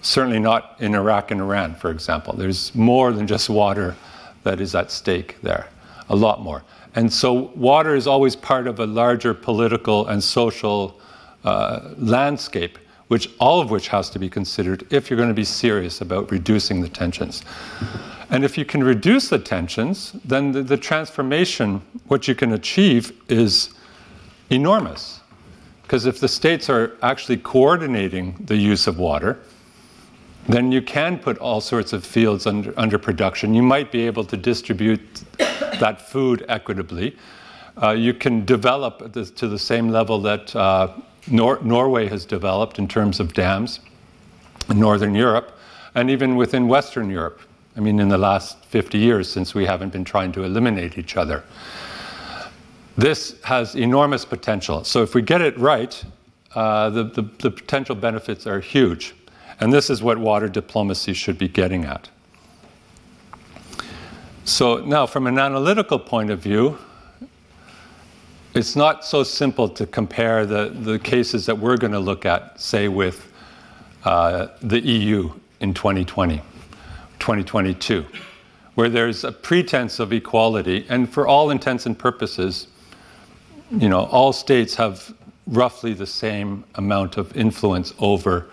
Certainly 0.00 0.40
not 0.40 0.76
in 0.78 0.94
Iraq 0.94 1.30
and 1.30 1.40
Iran, 1.40 1.74
for 1.74 1.90
example. 1.90 2.34
There's 2.34 2.74
more 2.74 3.12
than 3.12 3.26
just 3.26 3.50
water 3.50 3.96
that 4.44 4.60
is 4.60 4.74
at 4.74 4.90
stake 4.90 5.36
there, 5.42 5.68
a 6.08 6.16
lot 6.16 6.40
more. 6.40 6.62
And 6.94 7.12
so, 7.12 7.32
water 7.54 7.94
is 7.94 8.06
always 8.06 8.34
part 8.34 8.66
of 8.66 8.80
a 8.80 8.86
larger 8.86 9.34
political 9.34 10.06
and 10.06 10.22
social 10.22 10.98
uh, 11.44 11.90
landscape, 11.96 12.78
which 13.08 13.30
all 13.38 13.60
of 13.60 13.70
which 13.70 13.88
has 13.88 14.10
to 14.10 14.18
be 14.18 14.28
considered 14.28 14.86
if 14.92 15.10
you're 15.10 15.16
going 15.16 15.28
to 15.28 15.34
be 15.34 15.44
serious 15.44 16.00
about 16.00 16.30
reducing 16.30 16.80
the 16.80 16.88
tensions. 16.88 17.42
And 18.30 18.44
if 18.44 18.58
you 18.58 18.64
can 18.64 18.84
reduce 18.84 19.28
the 19.28 19.38
tensions, 19.38 20.12
then 20.24 20.52
the, 20.52 20.62
the 20.62 20.76
transformation, 20.76 21.80
what 22.08 22.28
you 22.28 22.34
can 22.34 22.52
achieve, 22.52 23.12
is 23.28 23.70
enormous. 24.50 25.20
Because 25.82 26.04
if 26.04 26.20
the 26.20 26.28
states 26.28 26.68
are 26.68 26.96
actually 27.02 27.38
coordinating 27.38 28.36
the 28.40 28.56
use 28.56 28.86
of 28.86 28.98
water, 28.98 29.38
then 30.48 30.72
you 30.72 30.80
can 30.80 31.18
put 31.18 31.36
all 31.38 31.60
sorts 31.60 31.92
of 31.92 32.04
fields 32.04 32.46
under, 32.46 32.72
under 32.78 32.98
production. 32.98 33.52
You 33.52 33.62
might 33.62 33.92
be 33.92 34.06
able 34.06 34.24
to 34.24 34.36
distribute 34.36 35.22
that 35.38 36.00
food 36.00 36.44
equitably. 36.48 37.16
Uh, 37.80 37.90
you 37.90 38.14
can 38.14 38.44
develop 38.44 39.12
this 39.12 39.30
to 39.32 39.46
the 39.46 39.58
same 39.58 39.90
level 39.90 40.20
that 40.22 40.56
uh, 40.56 40.88
Nor- 41.30 41.60
Norway 41.62 42.08
has 42.08 42.24
developed 42.24 42.78
in 42.78 42.88
terms 42.88 43.20
of 43.20 43.34
dams 43.34 43.80
in 44.70 44.80
Northern 44.80 45.14
Europe, 45.14 45.58
and 45.94 46.10
even 46.10 46.36
within 46.36 46.66
Western 46.66 47.10
Europe. 47.10 47.40
I 47.76 47.80
mean, 47.80 48.00
in 48.00 48.08
the 48.08 48.18
last 48.18 48.64
50 48.64 48.98
years, 48.98 49.30
since 49.30 49.54
we 49.54 49.66
haven't 49.66 49.92
been 49.92 50.04
trying 50.04 50.32
to 50.32 50.42
eliminate 50.42 50.98
each 50.98 51.16
other. 51.16 51.44
This 52.96 53.40
has 53.42 53.76
enormous 53.76 54.24
potential. 54.24 54.82
So, 54.82 55.02
if 55.02 55.14
we 55.14 55.22
get 55.22 55.40
it 55.40 55.56
right, 55.58 56.02
uh, 56.54 56.90
the, 56.90 57.04
the, 57.04 57.22
the 57.38 57.50
potential 57.50 57.94
benefits 57.94 58.46
are 58.46 58.58
huge. 58.58 59.14
And 59.60 59.72
this 59.72 59.90
is 59.90 60.02
what 60.02 60.18
water 60.18 60.48
diplomacy 60.48 61.14
should 61.14 61.38
be 61.38 61.48
getting 61.48 61.84
at. 61.84 62.08
So, 64.44 64.78
now 64.78 65.06
from 65.06 65.26
an 65.26 65.38
analytical 65.38 65.98
point 65.98 66.30
of 66.30 66.40
view, 66.40 66.78
it's 68.54 68.74
not 68.74 69.04
so 69.04 69.22
simple 69.22 69.68
to 69.68 69.86
compare 69.86 70.46
the, 70.46 70.70
the 70.70 70.98
cases 70.98 71.44
that 71.46 71.58
we're 71.58 71.76
going 71.76 71.92
to 71.92 72.00
look 72.00 72.24
at, 72.24 72.60
say, 72.60 72.88
with 72.88 73.30
uh, 74.04 74.48
the 74.62 74.80
EU 74.80 75.30
in 75.60 75.74
2020, 75.74 76.38
2022, 77.18 78.06
where 78.74 78.88
there's 78.88 79.24
a 79.24 79.32
pretense 79.32 79.98
of 79.98 80.12
equality, 80.12 80.86
and 80.88 81.10
for 81.12 81.26
all 81.26 81.50
intents 81.50 81.84
and 81.84 81.98
purposes, 81.98 82.68
you 83.70 83.88
know, 83.88 84.04
all 84.06 84.32
states 84.32 84.76
have 84.76 85.12
roughly 85.46 85.92
the 85.92 86.06
same 86.06 86.64
amount 86.76 87.16
of 87.16 87.36
influence 87.36 87.92
over 87.98 88.48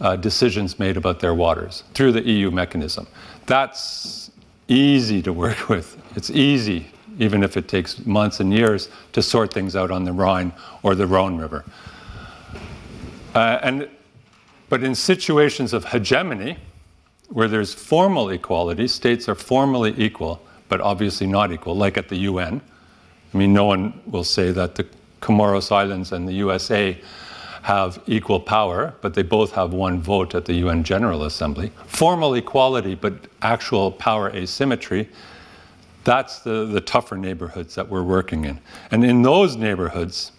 uh, 0.00 0.16
decisions 0.16 0.78
made 0.78 0.96
about 0.96 1.20
their 1.20 1.34
waters 1.34 1.84
through 1.94 2.12
the 2.12 2.22
EU 2.22 2.50
mechanism. 2.50 3.06
That's 3.46 4.30
easy 4.68 5.22
to 5.22 5.32
work 5.32 5.68
with. 5.68 5.96
It's 6.16 6.30
easy, 6.30 6.86
even 7.18 7.42
if 7.42 7.56
it 7.56 7.68
takes 7.68 8.04
months 8.06 8.40
and 8.40 8.52
years, 8.52 8.88
to 9.12 9.22
sort 9.22 9.52
things 9.52 9.76
out 9.76 9.90
on 9.90 10.04
the 10.04 10.12
Rhine 10.12 10.52
or 10.82 10.94
the 10.94 11.06
Rhone 11.06 11.36
River. 11.36 11.64
Uh, 13.34 13.58
and, 13.62 13.88
but 14.68 14.82
in 14.82 14.94
situations 14.94 15.72
of 15.72 15.84
hegemony, 15.84 16.56
where 17.28 17.46
there's 17.46 17.72
formal 17.72 18.30
equality, 18.30 18.88
states 18.88 19.28
are 19.28 19.36
formally 19.36 19.94
equal, 19.96 20.42
but 20.68 20.80
obviously 20.80 21.26
not 21.26 21.52
equal, 21.52 21.76
like 21.76 21.96
at 21.96 22.08
the 22.08 22.16
UN. 22.16 22.60
I 23.32 23.36
mean, 23.36 23.52
no 23.52 23.64
one 23.64 24.00
will 24.06 24.24
say 24.24 24.50
that 24.50 24.74
the 24.74 24.86
Comoros 25.20 25.70
Islands 25.70 26.10
and 26.10 26.26
the 26.26 26.32
USA 26.34 26.98
have 27.62 28.02
equal 28.06 28.40
power, 28.40 28.94
but 29.00 29.14
they 29.14 29.22
both 29.22 29.52
have 29.52 29.72
one 29.72 30.00
vote 30.00 30.34
at 30.34 30.44
the 30.44 30.54
UN 30.54 30.82
General 30.82 31.24
Assembly. 31.24 31.70
Formal 31.86 32.34
equality, 32.34 32.94
but 32.94 33.14
actual 33.42 33.92
power 33.92 34.30
asymmetry, 34.30 35.08
that's 36.04 36.40
the, 36.40 36.64
the 36.64 36.80
tougher 36.80 37.16
neighborhoods 37.16 37.74
that 37.74 37.88
we're 37.88 38.02
working 38.02 38.46
in. 38.46 38.58
And 38.90 39.04
in 39.04 39.22
those 39.22 39.56
neighborhoods, 39.56 40.32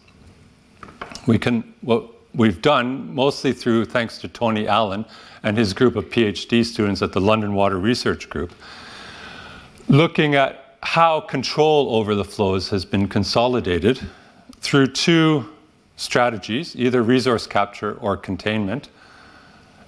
we 1.27 1.37
can, 1.37 1.73
what 1.81 2.09
we've 2.33 2.61
done, 2.61 3.13
mostly 3.13 3.53
through 3.53 3.85
thanks 3.85 4.17
to 4.19 4.27
Tony 4.27 4.67
Allan 4.67 5.05
and 5.43 5.57
his 5.57 5.73
group 5.73 5.95
of 5.95 6.05
PhD 6.05 6.65
students 6.65 7.01
at 7.01 7.13
the 7.13 7.21
London 7.21 7.53
Water 7.53 7.79
Research 7.79 8.29
Group, 8.29 8.53
looking 9.87 10.35
at 10.35 10.77
how 10.81 11.19
control 11.21 11.95
over 11.95 12.15
the 12.15 12.25
flows 12.25 12.69
has 12.69 12.85
been 12.85 13.07
consolidated 13.07 13.99
through 14.61 14.87
two 14.87 15.47
strategies, 15.95 16.75
either 16.75 17.03
resource 17.03 17.47
capture 17.47 17.93
or 18.01 18.17
containment, 18.17 18.89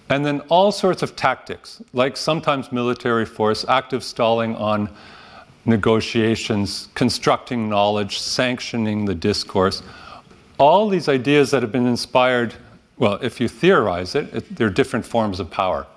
and 0.09 0.25
then 0.25 0.41
all 0.41 0.71
sorts 0.71 1.01
of 1.01 1.15
tactics, 1.15 1.81
like 1.93 2.17
sometimes 2.17 2.71
military 2.71 3.25
force, 3.25 3.65
active 3.67 4.03
stalling 4.03 4.55
on 4.55 4.89
negotiations, 5.65 6.89
constructing 6.93 7.69
knowledge, 7.69 8.19
sanctioning 8.19 9.05
the 9.05 9.15
discourse. 9.15 9.81
All 10.57 10.89
these 10.89 11.07
ideas 11.09 11.51
that 11.51 11.61
have 11.61 11.71
been 11.71 11.87
inspired, 11.87 12.53
well, 12.97 13.17
if 13.21 13.39
you 13.39 13.47
theorize 13.47 14.15
it, 14.15 14.33
it 14.33 14.55
they're 14.55 14.69
different 14.69 15.05
forms 15.05 15.39
of 15.39 15.49
power. 15.49 15.87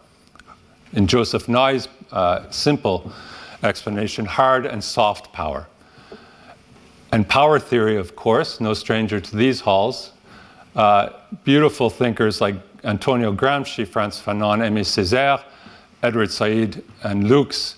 In 0.92 1.06
Joseph 1.06 1.48
Nye's 1.48 1.88
uh, 2.12 2.48
simple 2.50 3.12
explanation, 3.62 4.24
hard 4.24 4.66
and 4.66 4.82
soft 4.82 5.32
power. 5.32 5.66
And 7.16 7.26
power 7.26 7.58
theory, 7.58 7.96
of 7.96 8.14
course, 8.14 8.60
no 8.60 8.74
stranger 8.74 9.18
to 9.22 9.36
these 9.36 9.62
halls. 9.62 10.12
Uh, 10.74 11.08
beautiful 11.44 11.88
thinkers 11.88 12.42
like 12.42 12.56
Antonio 12.84 13.32
Gramsci, 13.34 13.88
Frantz 13.88 14.20
Fanon, 14.20 14.58
Aimé 14.58 14.80
Césaire, 14.80 15.42
Edward 16.02 16.30
Said, 16.30 16.84
and 17.04 17.24
Lukes, 17.24 17.76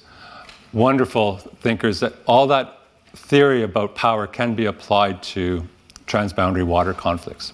wonderful 0.72 1.36
thinkers 1.60 2.00
that 2.00 2.14
all 2.26 2.48
that 2.48 2.80
theory 3.14 3.62
about 3.62 3.94
power 3.94 4.26
can 4.26 4.56
be 4.56 4.64
applied 4.64 5.22
to 5.22 5.62
transboundary 6.08 6.66
water 6.66 6.92
conflicts. 6.92 7.52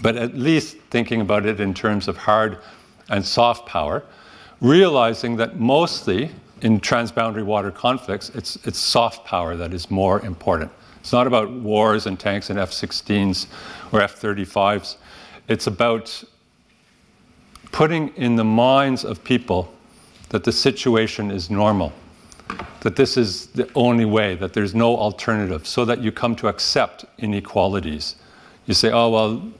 But 0.00 0.14
at 0.14 0.36
least 0.36 0.76
thinking 0.90 1.20
about 1.20 1.44
it 1.44 1.58
in 1.58 1.74
terms 1.74 2.06
of 2.06 2.16
hard 2.16 2.58
and 3.08 3.26
soft 3.26 3.66
power, 3.66 4.04
realizing 4.60 5.34
that 5.38 5.58
mostly 5.58 6.30
in 6.62 6.80
transboundary 6.80 7.44
water 7.44 7.70
conflicts, 7.70 8.30
it's, 8.30 8.56
it's 8.64 8.78
soft 8.78 9.26
power 9.26 9.56
that 9.56 9.72
is 9.72 9.90
more 9.90 10.20
important. 10.24 10.70
It's 11.00 11.12
not 11.12 11.26
about 11.26 11.50
wars 11.50 12.06
and 12.06 12.18
tanks 12.18 12.50
and 12.50 12.58
F 12.58 12.70
16s 12.70 13.46
or 13.92 14.00
F 14.00 14.20
35s. 14.20 14.96
It's 15.48 15.66
about 15.66 16.24
putting 17.72 18.08
in 18.16 18.36
the 18.36 18.44
minds 18.44 19.04
of 19.04 19.22
people 19.24 19.72
that 20.30 20.44
the 20.44 20.52
situation 20.52 21.30
is 21.30 21.50
normal, 21.50 21.92
that 22.80 22.96
this 22.96 23.16
is 23.16 23.46
the 23.48 23.70
only 23.74 24.04
way, 24.04 24.34
that 24.34 24.52
there's 24.52 24.74
no 24.74 24.96
alternative, 24.96 25.66
so 25.66 25.84
that 25.84 26.02
you 26.02 26.12
come 26.12 26.36
to 26.36 26.48
accept 26.48 27.04
inequalities. 27.18 28.16
You 28.66 28.74
say, 28.74 28.90
oh, 28.90 29.08
well, 29.08 29.52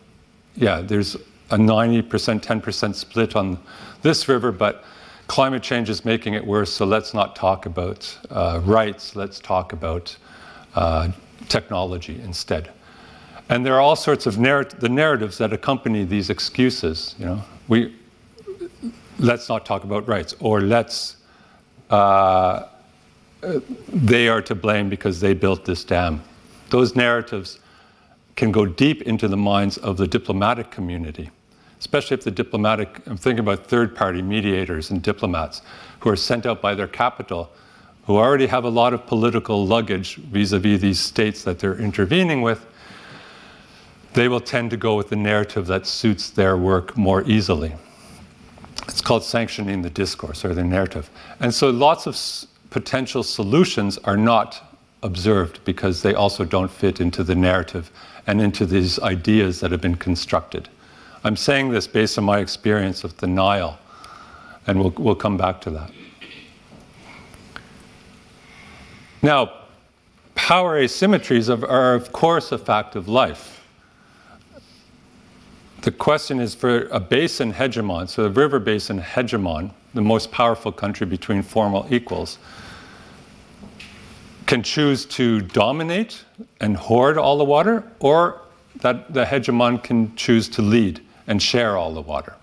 yeah, 0.56 0.80
there's 0.80 1.14
a 1.50 1.56
90%, 1.56 2.02
10% 2.02 2.94
split 2.94 3.36
on 3.36 3.58
this 4.02 4.28
river, 4.28 4.52
but 4.52 4.84
climate 5.28 5.62
change 5.62 5.88
is 5.88 6.04
making 6.04 6.34
it 6.34 6.44
worse, 6.44 6.72
so 6.72 6.84
let's 6.84 7.14
not 7.14 7.36
talk 7.36 7.66
about 7.66 8.18
uh, 8.30 8.60
rights, 8.64 9.14
let's 9.14 9.38
talk 9.38 9.72
about 9.72 10.16
uh, 10.74 11.08
technology 11.48 12.20
instead. 12.22 12.70
And 13.48 13.64
there 13.64 13.74
are 13.74 13.80
all 13.80 13.96
sorts 13.96 14.26
of 14.26 14.36
the 14.36 14.88
narratives 14.90 15.38
that 15.38 15.52
accompany 15.52 16.04
these 16.04 16.28
excuses. 16.28 17.14
You 17.18 17.26
know, 17.26 17.44
we 17.68 17.94
let's 19.18 19.48
not 19.48 19.64
talk 19.64 19.84
about 19.84 20.06
rights, 20.08 20.34
or 20.40 20.60
let's 20.60 21.16
uh, 21.90 22.64
they 23.88 24.28
are 24.28 24.42
to 24.42 24.54
blame 24.54 24.88
because 24.88 25.20
they 25.20 25.34
built 25.34 25.64
this 25.64 25.84
dam. 25.84 26.22
Those 26.70 26.94
narratives 26.96 27.60
can 28.36 28.52
go 28.52 28.66
deep 28.66 29.02
into 29.02 29.28
the 29.28 29.36
minds 29.36 29.78
of 29.78 29.96
the 29.96 30.06
diplomatic 30.06 30.70
community, 30.70 31.30
especially 31.80 32.16
if 32.16 32.24
the 32.24 32.30
diplomatic, 32.30 33.00
I'm 33.06 33.16
thinking 33.16 33.40
about 33.40 33.66
third 33.66 33.94
party 33.94 34.22
mediators 34.22 34.90
and 34.90 35.02
diplomats 35.02 35.62
who 36.00 36.10
are 36.10 36.16
sent 36.16 36.46
out 36.46 36.60
by 36.60 36.74
their 36.74 36.88
capital, 36.88 37.50
who 38.06 38.16
already 38.16 38.46
have 38.46 38.64
a 38.64 38.68
lot 38.68 38.94
of 38.94 39.06
political 39.06 39.66
luggage 39.66 40.16
vis 40.16 40.52
a 40.52 40.58
vis 40.58 40.80
these 40.80 41.00
states 41.00 41.44
that 41.44 41.58
they're 41.58 41.78
intervening 41.78 42.42
with. 42.42 42.66
They 44.14 44.28
will 44.28 44.40
tend 44.40 44.70
to 44.70 44.76
go 44.76 44.96
with 44.96 45.10
the 45.10 45.16
narrative 45.16 45.66
that 45.66 45.86
suits 45.86 46.30
their 46.30 46.56
work 46.56 46.96
more 46.96 47.22
easily. 47.24 47.74
It's 48.88 49.02
called 49.02 49.22
sanctioning 49.22 49.82
the 49.82 49.90
discourse 49.90 50.44
or 50.44 50.54
the 50.54 50.64
narrative. 50.64 51.10
And 51.40 51.52
so 51.52 51.70
lots 51.70 52.06
of 52.06 52.14
s- 52.14 52.46
potential 52.70 53.22
solutions 53.22 53.98
are 53.98 54.16
not 54.16 54.62
observed 55.02 55.60
because 55.64 56.02
they 56.02 56.14
also 56.14 56.44
don't 56.44 56.70
fit 56.70 57.00
into 57.00 57.22
the 57.22 57.34
narrative 57.34 57.90
and 58.26 58.40
into 58.40 58.66
these 58.66 58.98
ideas 59.00 59.60
that 59.60 59.70
have 59.70 59.80
been 59.80 59.96
constructed. 59.96 60.68
I'm 61.24 61.36
saying 61.36 61.70
this 61.70 61.86
based 61.86 62.16
on 62.18 62.24
my 62.24 62.38
experience 62.38 63.02
of 63.02 63.16
the 63.16 63.26
Nile, 63.26 63.78
and 64.66 64.78
we'll, 64.78 64.94
we'll 64.96 65.16
come 65.16 65.36
back 65.36 65.60
to 65.62 65.70
that. 65.70 65.90
Now, 69.20 69.52
power 70.36 70.80
asymmetries 70.80 71.48
are, 71.48 71.66
are, 71.66 71.94
of 71.94 72.12
course, 72.12 72.52
a 72.52 72.58
fact 72.58 72.94
of 72.94 73.08
life. 73.08 73.66
The 75.82 75.90
question 75.90 76.38
is 76.38 76.54
for 76.54 76.84
a 76.88 77.00
basin 77.00 77.52
hegemon, 77.52 78.08
so 78.08 78.22
the 78.22 78.30
river 78.30 78.60
basin 78.60 79.00
hegemon, 79.00 79.72
the 79.94 80.02
most 80.02 80.30
powerful 80.30 80.70
country 80.70 81.06
between 81.06 81.42
formal 81.42 81.86
equals, 81.90 82.38
can 84.46 84.62
choose 84.62 85.04
to 85.06 85.40
dominate 85.40 86.24
and 86.60 86.76
hoard 86.76 87.18
all 87.18 87.38
the 87.38 87.44
water, 87.44 87.82
or 87.98 88.40
that 88.80 89.12
the 89.12 89.24
hegemon 89.24 89.82
can 89.82 90.14
choose 90.14 90.48
to 90.50 90.62
lead 90.62 91.00
and 91.28 91.40
share 91.40 91.76
all 91.76 91.94
the 91.94 92.00
water. 92.00 92.34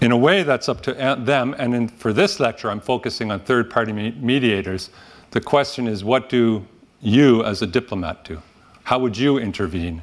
In 0.00 0.10
a 0.10 0.16
way, 0.16 0.42
that's 0.42 0.68
up 0.68 0.80
to 0.82 0.94
them. 0.94 1.54
And 1.58 1.74
in, 1.74 1.88
for 1.88 2.12
this 2.12 2.40
lecture, 2.40 2.70
I'm 2.70 2.80
focusing 2.80 3.30
on 3.30 3.40
third 3.40 3.70
party 3.70 3.92
me- 3.92 4.16
mediators. 4.18 4.90
The 5.32 5.40
question 5.40 5.86
is 5.86 6.02
what 6.02 6.28
do 6.28 6.66
you, 7.00 7.44
as 7.44 7.60
a 7.60 7.66
diplomat, 7.66 8.24
do? 8.24 8.40
How 8.84 8.98
would 8.98 9.16
you 9.16 9.38
intervene 9.38 10.02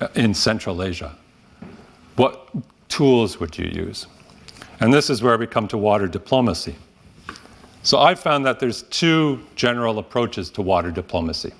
uh, 0.00 0.08
in 0.14 0.32
Central 0.32 0.82
Asia? 0.82 1.14
What 2.16 2.48
tools 2.88 3.38
would 3.38 3.58
you 3.58 3.66
use? 3.66 4.06
And 4.80 4.92
this 4.92 5.10
is 5.10 5.22
where 5.22 5.36
we 5.36 5.46
come 5.46 5.68
to 5.68 5.78
water 5.78 6.08
diplomacy. 6.08 6.74
So 7.82 7.98
I 7.98 8.14
found 8.14 8.44
that 8.46 8.60
there's 8.60 8.82
two 8.84 9.40
general 9.54 9.98
approaches 9.98 10.50
to 10.50 10.62
water 10.62 10.90
diplomacy. 10.90 11.52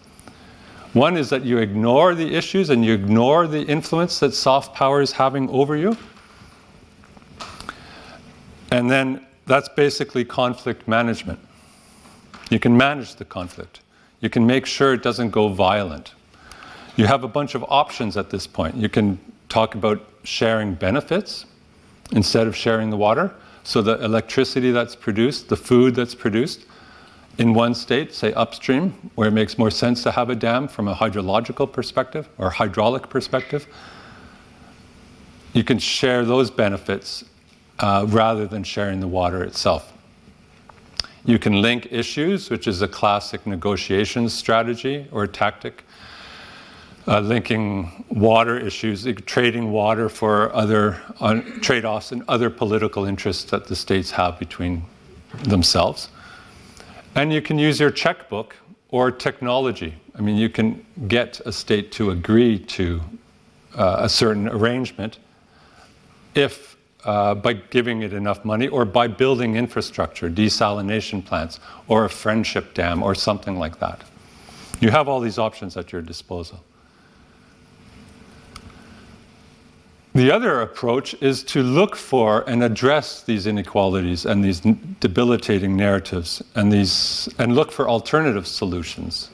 One 0.93 1.17
is 1.17 1.31
that 1.31 1.45
you 1.45 1.59
ignore 1.59 2.15
the 2.15 2.35
issues 2.35 2.71
and 2.71 2.85
you 2.85 2.93
ignore 2.95 3.47
the 3.47 3.63
influence 3.63 4.19
that 4.21 4.35
soft 4.35 4.75
power 4.75 5.01
is 5.01 5.13
having 5.13 5.49
over 5.51 5.77
you. 5.77 5.97
And 8.73 8.91
then 8.91 9.25
that's 9.47 9.69
basically 9.69 10.25
conflict 10.25 10.89
management. 10.89 11.39
You 12.51 12.59
can 12.59 12.77
manage 12.77 13.15
the 13.15 13.25
conflict. 13.25 13.81
You 14.21 14.31
can 14.31 14.47
make 14.47 14.67
sure 14.67 14.93
it 14.93 15.03
doesn't 15.03 15.31
go 15.31 15.49
violent. 15.49 16.15
You 16.97 17.07
have 17.07 17.23
a 17.23 17.29
bunch 17.29 17.55
of 17.55 17.65
options 17.69 18.17
at 18.17 18.31
this 18.31 18.47
point. 18.47 18.75
You 18.75 18.89
can 18.89 19.19
talk 19.49 19.77
about 19.77 20.05
sharing 20.25 20.75
benefits 20.75 21.47
instead 22.13 22.47
of 22.47 22.57
sharing 22.57 22.91
the 22.91 22.97
water. 22.97 23.33
So 23.63 23.81
the 23.81 24.03
electricity 24.05 24.73
that's 24.73 24.97
produced, 24.97 25.49
the 25.49 25.57
food 25.57 25.95
that's 25.95 26.15
produced 26.15 26.67
in 27.39 27.55
one 27.55 27.75
state, 27.75 28.13
say 28.13 28.33
upstream, 28.35 28.91
where 29.15 29.29
it 29.29 29.33
makes 29.33 29.57
more 29.57 29.71
sense 29.71 30.03
to 30.03 30.11
have 30.11 30.31
a 30.31 30.35
dam 30.35 30.69
from 30.69 30.89
a 30.89 30.95
hydrological 30.95 31.71
perspective 31.71 32.29
or 32.39 32.51
hydraulic 32.51 33.09
perspective, 33.09 33.67
you 35.53 35.65
can 35.65 35.79
share 35.79 36.25
those 36.25 36.51
benefits 36.51 37.25
uh, 37.79 38.05
rather 38.09 38.47
than 38.47 38.63
sharing 38.63 39.01
the 39.01 39.09
water 39.09 39.43
itself. 39.43 39.93
You 41.25 41.39
can 41.39 41.61
link 41.61 41.89
issues, 41.91 42.51
which 42.51 42.67
is 42.67 42.83
a 42.83 42.89
classic 42.89 43.47
negotiations 43.47 44.33
strategy 44.33 45.07
or 45.11 45.27
tactic. 45.27 45.85
Uh, 47.09 47.19
linking 47.21 48.05
water 48.11 48.59
issues, 48.59 49.07
trading 49.25 49.73
water 49.73 50.09
for 50.09 50.55
other 50.55 51.01
uh, 51.21 51.41
trade 51.63 51.85
offs 51.85 52.13
and 52.13 52.23
other 52.29 52.51
political 52.51 53.07
interests 53.07 53.45
that 53.51 53.67
the 53.67 53.75
states 53.75 54.11
have 54.11 54.39
between 54.39 54.83
themselves. 55.45 56.11
And 57.15 57.33
you 57.33 57.43
can 57.43 57.59
use 57.59 57.81
your 57.81 57.91
checkbook 57.91 58.57
or 58.91 59.11
technology. 59.11 59.95
I 60.17 60.21
mean, 60.21 60.37
you 60.37 60.49
can 60.49 60.85
get 61.09 61.41
a 61.45 61.53
state 61.53 61.93
to 61.93 62.11
agree 62.11 62.59
to 62.59 63.01
uh, 63.75 63.97
a 64.01 64.09
certain 64.09 64.49
arrangement 64.49 65.19
if 66.35 66.77
uh, 67.05 67.35
by 67.35 67.55
giving 67.55 68.03
it 68.03 68.13
enough 68.13 68.45
money 68.45 68.69
or 68.69 68.85
by 68.85 69.07
building 69.07 69.57
infrastructure, 69.57 70.29
desalination 70.29 71.25
plants, 71.25 71.59
or 71.89 72.05
a 72.05 72.11
friendship 72.11 72.75
dam, 72.75 73.03
or 73.03 73.15
something 73.15 73.59
like 73.59 73.79
that. 73.79 74.03
You 74.81 74.91
have 74.91 75.09
all 75.09 75.21
these 75.21 75.39
options 75.39 75.77
at 75.77 75.93
your 75.93 76.03
disposal. 76.03 76.63
The 80.13 80.33
other 80.33 80.61
approach 80.61 81.15
is 81.21 81.45
to 81.45 81.63
look 81.63 81.95
for 81.95 82.43
and 82.49 82.65
address 82.65 83.23
these 83.23 83.47
inequalities 83.47 84.27
and 84.27 84.43
these 84.43 84.61
debilitating 84.99 85.77
narratives 85.77 86.43
and, 86.57 86.73
these, 86.73 87.29
and 87.39 87.55
look 87.55 87.71
for 87.71 87.89
alternative 87.89 88.47
solutions. 88.49 89.31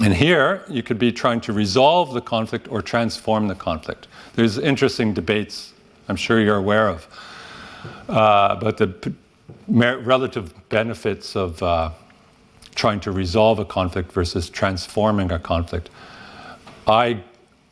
And 0.00 0.14
here, 0.14 0.64
you 0.70 0.82
could 0.82 0.98
be 0.98 1.12
trying 1.12 1.42
to 1.42 1.52
resolve 1.52 2.14
the 2.14 2.22
conflict 2.22 2.66
or 2.70 2.80
transform 2.80 3.46
the 3.46 3.54
conflict. 3.54 4.08
There's 4.34 4.56
interesting 4.56 5.12
debates, 5.12 5.74
I'm 6.08 6.16
sure 6.16 6.40
you're 6.40 6.56
aware 6.56 6.88
of, 6.88 7.06
uh, 8.08 8.56
about 8.58 8.78
the 8.78 9.12
relative 9.68 10.68
benefits 10.70 11.36
of 11.36 11.62
uh, 11.62 11.90
trying 12.74 13.00
to 13.00 13.12
resolve 13.12 13.58
a 13.58 13.66
conflict 13.66 14.12
versus 14.12 14.48
transforming 14.48 15.30
a 15.30 15.38
conflict. 15.38 15.90
I 16.86 17.22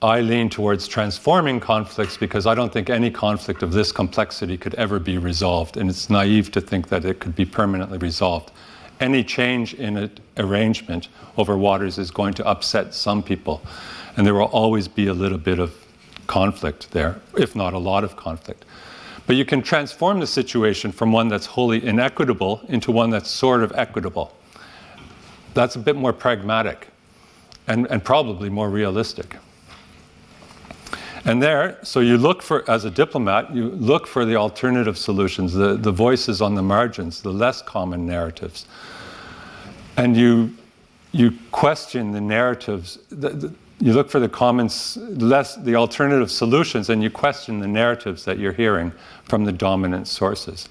I 0.03 0.23
lean 0.23 0.49
towards 0.49 0.89
transforming 0.89 1.61
conflicts 1.61 2.17
because 2.17 2.47
I 2.47 2.55
don't 2.55 2.73
think 2.73 2.89
any 2.89 3.11
conflict 3.11 3.63
of 3.63 3.73
this 3.73 3.93
complexity 3.93 4.57
could 4.57 4.75
ever 4.77 4.99
be 4.99 5.19
resolved, 5.19 5.77
and 5.77 5.91
it's 5.91 6.09
naive 6.09 6.51
to 6.53 6.61
think 6.63 6.89
that 6.89 7.05
it 7.05 7.21
could 7.21 7.37
be 7.37 7.45
permanently 7.45 7.99
resolved. 7.99 8.51
Any 9.01 9.23
change 9.23 9.75
in 9.75 9.99
an 9.99 10.11
arrangement 10.39 11.09
over 11.37 11.59
waters 11.59 11.99
is 11.99 12.11
going 12.11 12.33
to 12.35 12.47
upset 12.47 12.95
some 12.95 13.23
people, 13.23 13.61
and 14.17 14.27
there 14.27 14.33
will 14.33 14.45
always 14.45 14.89
be 14.89 15.09
a 15.09 15.13
little 15.13 15.37
bit 15.37 15.59
of 15.59 15.75
conflict 16.27 16.91
there, 16.93 17.21
if 17.37 17.55
not 17.55 17.75
a 17.75 17.79
lot 17.79 18.03
of 18.03 18.17
conflict. 18.17 18.65
But 19.27 19.37
you 19.37 19.45
can 19.45 19.61
transform 19.61 20.19
the 20.19 20.27
situation 20.27 20.93
from 20.93 21.13
one 21.13 21.29
that's 21.29 21.45
wholly 21.45 21.85
inequitable 21.85 22.63
into 22.69 22.91
one 22.91 23.11
that's 23.11 23.31
sort 23.31 23.63
of 23.63 23.71
equitable. 23.75 24.35
That's 25.53 25.77
a 25.77 25.79
bit 25.79 25.97
more 25.97 26.15
pragmatic 26.15 26.89
and, 27.67 27.87
and 27.91 28.03
probably 28.03 28.49
more 28.49 28.71
realistic. 28.71 29.37
And 31.25 31.43
there, 31.43 31.79
so 31.83 32.01
you 32.01 32.17
look 32.17 32.43
for, 32.43 32.69
as 32.71 32.85
a 32.85 32.91
diplomat, 32.91 33.55
you 33.55 33.69
look 33.71 34.07
for 34.07 34.25
the 34.25 34.37
alternative 34.37 34.97
solutions, 34.97 35.53
the, 35.53 35.77
the 35.77 35.93
voices 35.93 36.41
on 36.41 36.55
the 36.55 36.63
margins, 36.63 37.21
the 37.21 37.33
less 37.33 37.61
common 37.61 38.07
narratives. 38.07 38.67
And 39.97 40.17
you, 40.17 40.55
you 41.13 41.33
question 41.53 42.13
the 42.13 42.21
narratives, 42.21 42.99
the, 43.11 43.31
the, 43.31 43.55
you 43.81 43.93
look 43.93 44.11
for 44.11 44.21
the 44.21 44.29
comments, 44.29 44.97
less, 44.97 45.57
the 45.57 45.75
alternative 45.75 46.31
solutions, 46.31 46.89
and 46.89 47.03
you 47.03 47.11
question 47.11 47.59
the 47.61 47.69
narratives 47.69 48.25
that 48.25 48.39
you're 48.39 48.53
hearing 48.53 48.93
from 49.25 49.45
the 49.45 49.53
dominant 49.53 50.09
sources. 50.09 50.69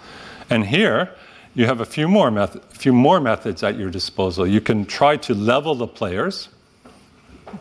And 0.50 0.66
here, 0.66 1.14
you 1.54 1.66
have 1.66 1.82
a 1.82 1.86
few 1.86 2.08
more, 2.08 2.32
method, 2.32 2.64
few 2.70 2.94
more 2.94 3.20
methods 3.20 3.64
at 3.64 3.78
your 3.78 3.90
disposal. 3.90 4.48
You 4.48 4.62
can 4.62 4.86
try 4.86 5.18
to 5.18 5.34
level 5.36 5.76
the 5.76 5.88
players 5.88 6.50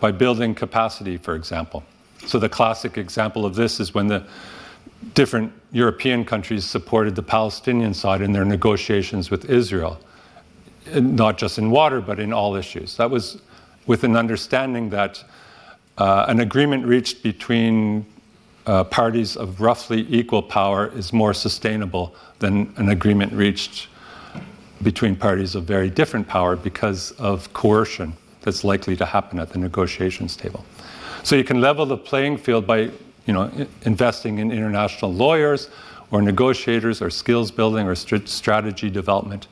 by 0.00 0.10
building 0.10 0.54
capacity, 0.54 1.16
for 1.16 1.34
example. 1.34 1.82
So 2.28 2.38
the 2.38 2.48
classic 2.48 2.98
example 2.98 3.46
of 3.46 3.54
this 3.54 3.80
is 3.80 3.94
when 3.94 4.06
the 4.06 4.22
different 5.14 5.50
European 5.72 6.26
countries 6.26 6.66
supported 6.66 7.16
the 7.16 7.22
Palestinian 7.22 7.94
side 7.94 8.20
in 8.20 8.32
their 8.32 8.44
negotiations 8.44 9.30
with 9.30 9.48
Israel, 9.48 9.98
not 10.94 11.38
just 11.38 11.56
in 11.56 11.70
water, 11.70 12.02
but 12.02 12.20
in 12.20 12.34
all 12.34 12.54
issues. 12.54 12.98
That 12.98 13.10
was 13.10 13.40
with 13.86 14.04
an 14.04 14.14
understanding 14.14 14.90
that 14.90 15.24
uh, 15.96 16.26
an 16.28 16.40
agreement 16.40 16.84
reached 16.84 17.22
between 17.22 18.04
uh, 18.66 18.84
parties 18.84 19.34
of 19.34 19.62
roughly 19.62 20.06
equal 20.10 20.42
power 20.42 20.92
is 20.94 21.14
more 21.14 21.32
sustainable 21.32 22.14
than 22.40 22.70
an 22.76 22.90
agreement 22.90 23.32
reached 23.32 23.88
between 24.82 25.16
parties 25.16 25.54
of 25.54 25.64
very 25.64 25.88
different 25.88 26.28
power 26.28 26.56
because 26.56 27.12
of 27.12 27.50
coercion 27.54 28.12
that's 28.42 28.64
likely 28.64 28.94
to 28.96 29.06
happen 29.06 29.38
at 29.38 29.48
the 29.48 29.58
negotiations 29.58 30.36
table. 30.36 30.64
So 31.22 31.36
you 31.36 31.44
can 31.44 31.60
level 31.60 31.86
the 31.86 31.96
playing 31.96 32.38
field 32.38 32.66
by 32.66 32.90
you 33.26 33.34
know, 33.34 33.50
investing 33.82 34.38
in 34.38 34.50
international 34.50 35.12
lawyers 35.12 35.68
or 36.10 36.22
negotiators 36.22 37.02
or 37.02 37.10
skills 37.10 37.50
building 37.50 37.86
or 37.86 37.94
st- 37.94 38.28
strategy 38.28 38.88
development. 38.88 39.48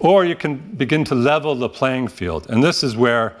Or 0.00 0.24
you 0.24 0.34
can 0.34 0.56
begin 0.56 1.04
to 1.04 1.14
level 1.14 1.54
the 1.54 1.68
playing 1.68 2.08
field. 2.08 2.50
And 2.50 2.62
this 2.62 2.82
is 2.82 2.96
where 2.96 3.36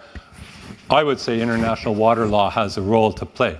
I 0.88 1.02
would 1.02 1.18
say 1.18 1.40
international 1.40 1.94
water 1.94 2.26
law 2.26 2.50
has 2.50 2.76
a 2.76 2.82
role 2.82 3.12
to 3.14 3.26
play. 3.26 3.58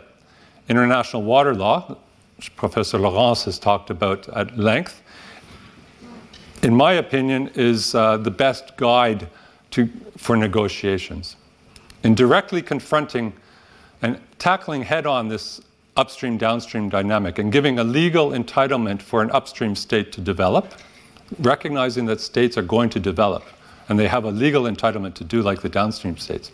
International 0.69 1.23
water 1.23 1.55
law, 1.55 1.97
which 2.37 2.55
Professor 2.55 2.99
Laurence 2.99 3.45
has 3.45 3.59
talked 3.59 3.91
about 3.91 4.29
at 4.29 4.57
length, 4.57 5.03
in 6.63 6.75
my 6.75 6.93
opinion, 6.93 7.51
is 7.55 7.95
uh, 7.95 8.17
the 8.17 8.31
best 8.31 8.77
guide 8.77 9.29
to, 9.73 9.89
for 10.17 10.37
negotiations. 10.37 11.37
In 12.05 12.15
directly 12.15 12.63
confronting 12.63 13.33
and 14.05 14.21
tackling 14.39 14.83
head 14.83 15.07
on 15.07 15.29
this 15.29 15.63
upstream 15.97 16.37
downstream 16.37 16.91
dynamic 16.91 17.39
and 17.39 17.51
giving 17.51 17.79
a 17.79 17.85
legal 17.85 18.33
entitlement 18.33 19.01
for 19.01 19.23
an 19.23 19.31
upstream 19.31 19.75
state 19.75 20.13
to 20.13 20.21
develop, 20.21 20.75
recognizing 21.41 22.05
that 22.05 22.21
states 22.21 22.59
are 22.59 22.63
going 22.63 22.91
to 22.91 23.01
develop 23.01 23.45
and 23.89 23.99
they 23.99 24.07
have 24.07 24.25
a 24.25 24.31
legal 24.31 24.65
entitlement 24.65 25.15
to 25.15 25.25
do 25.25 25.41
like 25.41 25.63
the 25.63 25.71
downstream 25.71 26.19
states. 26.19 26.53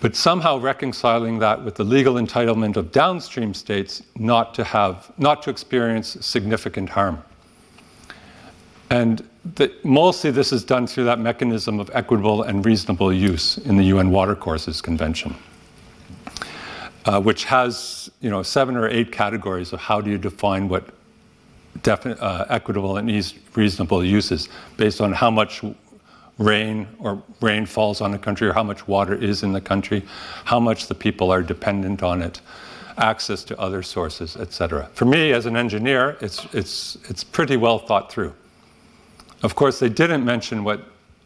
But 0.00 0.16
somehow 0.16 0.56
reconciling 0.56 1.40
that 1.40 1.62
with 1.62 1.74
the 1.74 1.84
legal 1.84 2.14
entitlement 2.14 2.78
of 2.78 2.90
downstream 2.90 3.52
states 3.52 4.02
not 4.16 4.54
to 4.54 4.64
have 4.64 5.12
not 5.18 5.42
to 5.42 5.50
experience 5.50 6.16
significant 6.24 6.88
harm. 6.88 7.22
And 8.88 9.28
the, 9.56 9.70
mostly 9.82 10.30
this 10.30 10.52
is 10.52 10.64
done 10.64 10.86
through 10.86 11.04
that 11.04 11.18
mechanism 11.18 11.80
of 11.80 11.90
equitable 11.92 12.44
and 12.44 12.64
reasonable 12.64 13.12
use 13.12 13.58
in 13.58 13.76
the 13.76 13.84
UN 13.84 14.10
Watercourses 14.10 14.80
Convention 14.80 15.34
uh, 17.04 17.20
which 17.20 17.44
has 17.44 18.10
you 18.20 18.30
know 18.30 18.42
seven 18.42 18.76
or 18.76 18.88
eight 18.88 19.12
categories 19.12 19.72
of 19.72 19.80
how 19.80 20.00
do 20.00 20.10
you 20.10 20.18
define 20.18 20.68
what 20.68 20.90
defi- 21.82 22.16
uh, 22.20 22.44
equitable 22.48 22.96
and 22.96 23.10
eas- 23.10 23.34
reasonable 23.54 24.04
uses 24.04 24.48
based 24.76 25.00
on 25.00 25.12
how 25.12 25.30
much 25.30 25.62
rain 26.38 26.88
or 26.98 27.22
rain 27.40 27.64
falls 27.66 28.00
on 28.00 28.14
a 28.14 28.18
country 28.18 28.48
or 28.48 28.52
how 28.52 28.62
much 28.62 28.88
water 28.88 29.14
is 29.14 29.42
in 29.42 29.52
the 29.52 29.60
country, 29.60 30.02
how 30.44 30.58
much 30.58 30.88
the 30.88 30.94
people 30.94 31.30
are 31.30 31.42
dependent 31.42 32.02
on 32.02 32.22
it, 32.22 32.40
access 32.98 33.44
to 33.44 33.58
other 33.58 33.82
sources, 33.82 34.36
etc. 34.36 34.88
For 34.94 35.04
me 35.04 35.32
as 35.32 35.46
an 35.46 35.56
engineer, 35.56 36.16
it's 36.20 36.44
it's 36.52 36.96
it's 37.08 37.24
pretty 37.24 37.56
well 37.56 37.78
thought 37.78 38.10
through. 38.10 38.32
Of 39.42 39.54
course, 39.54 39.78
they 39.78 39.88
didn't 39.88 40.24
mention 40.24 40.64
what 40.64 40.80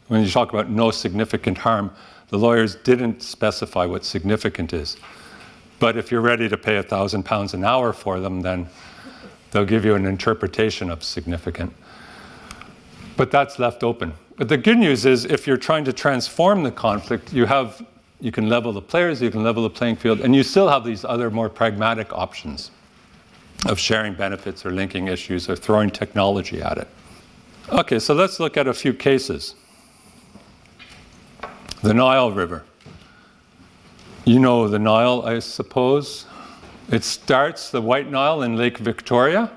when 0.07 0.23
you 0.23 0.29
talk 0.29 0.49
about 0.49 0.69
no 0.69 0.91
significant 0.91 1.57
harm, 1.57 1.91
the 2.29 2.37
lawyers 2.37 2.75
didn't 2.75 3.21
specify 3.21 3.85
what 3.85 4.03
significant 4.03 4.73
is. 4.73 4.97
But 5.79 5.97
if 5.97 6.11
you're 6.11 6.21
ready 6.21 6.49
to 6.49 6.57
pay 6.57 6.77
a 6.77 6.83
thousand 6.83 7.23
pounds 7.23 7.53
an 7.53 7.63
hour 7.63 7.93
for 7.93 8.19
them, 8.19 8.41
then 8.41 8.67
they'll 9.51 9.65
give 9.65 9.85
you 9.85 9.95
an 9.95 10.05
interpretation 10.05 10.89
of 10.89 11.03
significant. 11.03 11.73
But 13.15 13.31
that's 13.31 13.59
left 13.59 13.83
open. 13.83 14.13
But 14.37 14.49
the 14.49 14.57
good 14.57 14.77
news 14.77 15.05
is 15.05 15.25
if 15.25 15.47
you're 15.47 15.57
trying 15.57 15.85
to 15.85 15.93
transform 15.93 16.63
the 16.63 16.71
conflict, 16.71 17.33
you 17.33 17.45
have 17.45 17.85
you 18.21 18.31
can 18.31 18.49
level 18.49 18.73
the 18.73 18.81
players, 18.81 19.21
you 19.21 19.31
can 19.31 19.43
level 19.43 19.63
the 19.63 19.69
playing 19.69 19.95
field, 19.95 20.19
and 20.19 20.35
you 20.35 20.43
still 20.43 20.67
have 20.67 20.83
these 20.83 21.05
other 21.05 21.29
more 21.29 21.47
pragmatic 21.47 22.11
options 22.11 22.71
of 23.65 23.79
sharing 23.79 24.13
benefits 24.13 24.65
or 24.65 24.71
linking 24.71 25.07
issues 25.07 25.49
or 25.49 25.55
throwing 25.55 25.89
technology 25.89 26.61
at 26.61 26.77
it. 26.77 26.87
Okay, 27.69 27.99
so 27.99 28.13
let's 28.13 28.39
look 28.39 28.57
at 28.57 28.67
a 28.67 28.73
few 28.73 28.93
cases. 28.93 29.55
The 31.81 31.93
Nile 31.93 32.31
River. 32.31 32.65
You 34.29 34.37
know 34.37 34.67
the 34.67 34.77
Nile, 34.77 35.23
I 35.25 35.39
suppose. 35.39 36.27
It 36.91 37.03
starts 37.03 37.71
the 37.71 37.81
White 37.81 38.11
Nile 38.11 38.43
in 38.43 38.57
Lake 38.57 38.77
Victoria, 38.77 39.49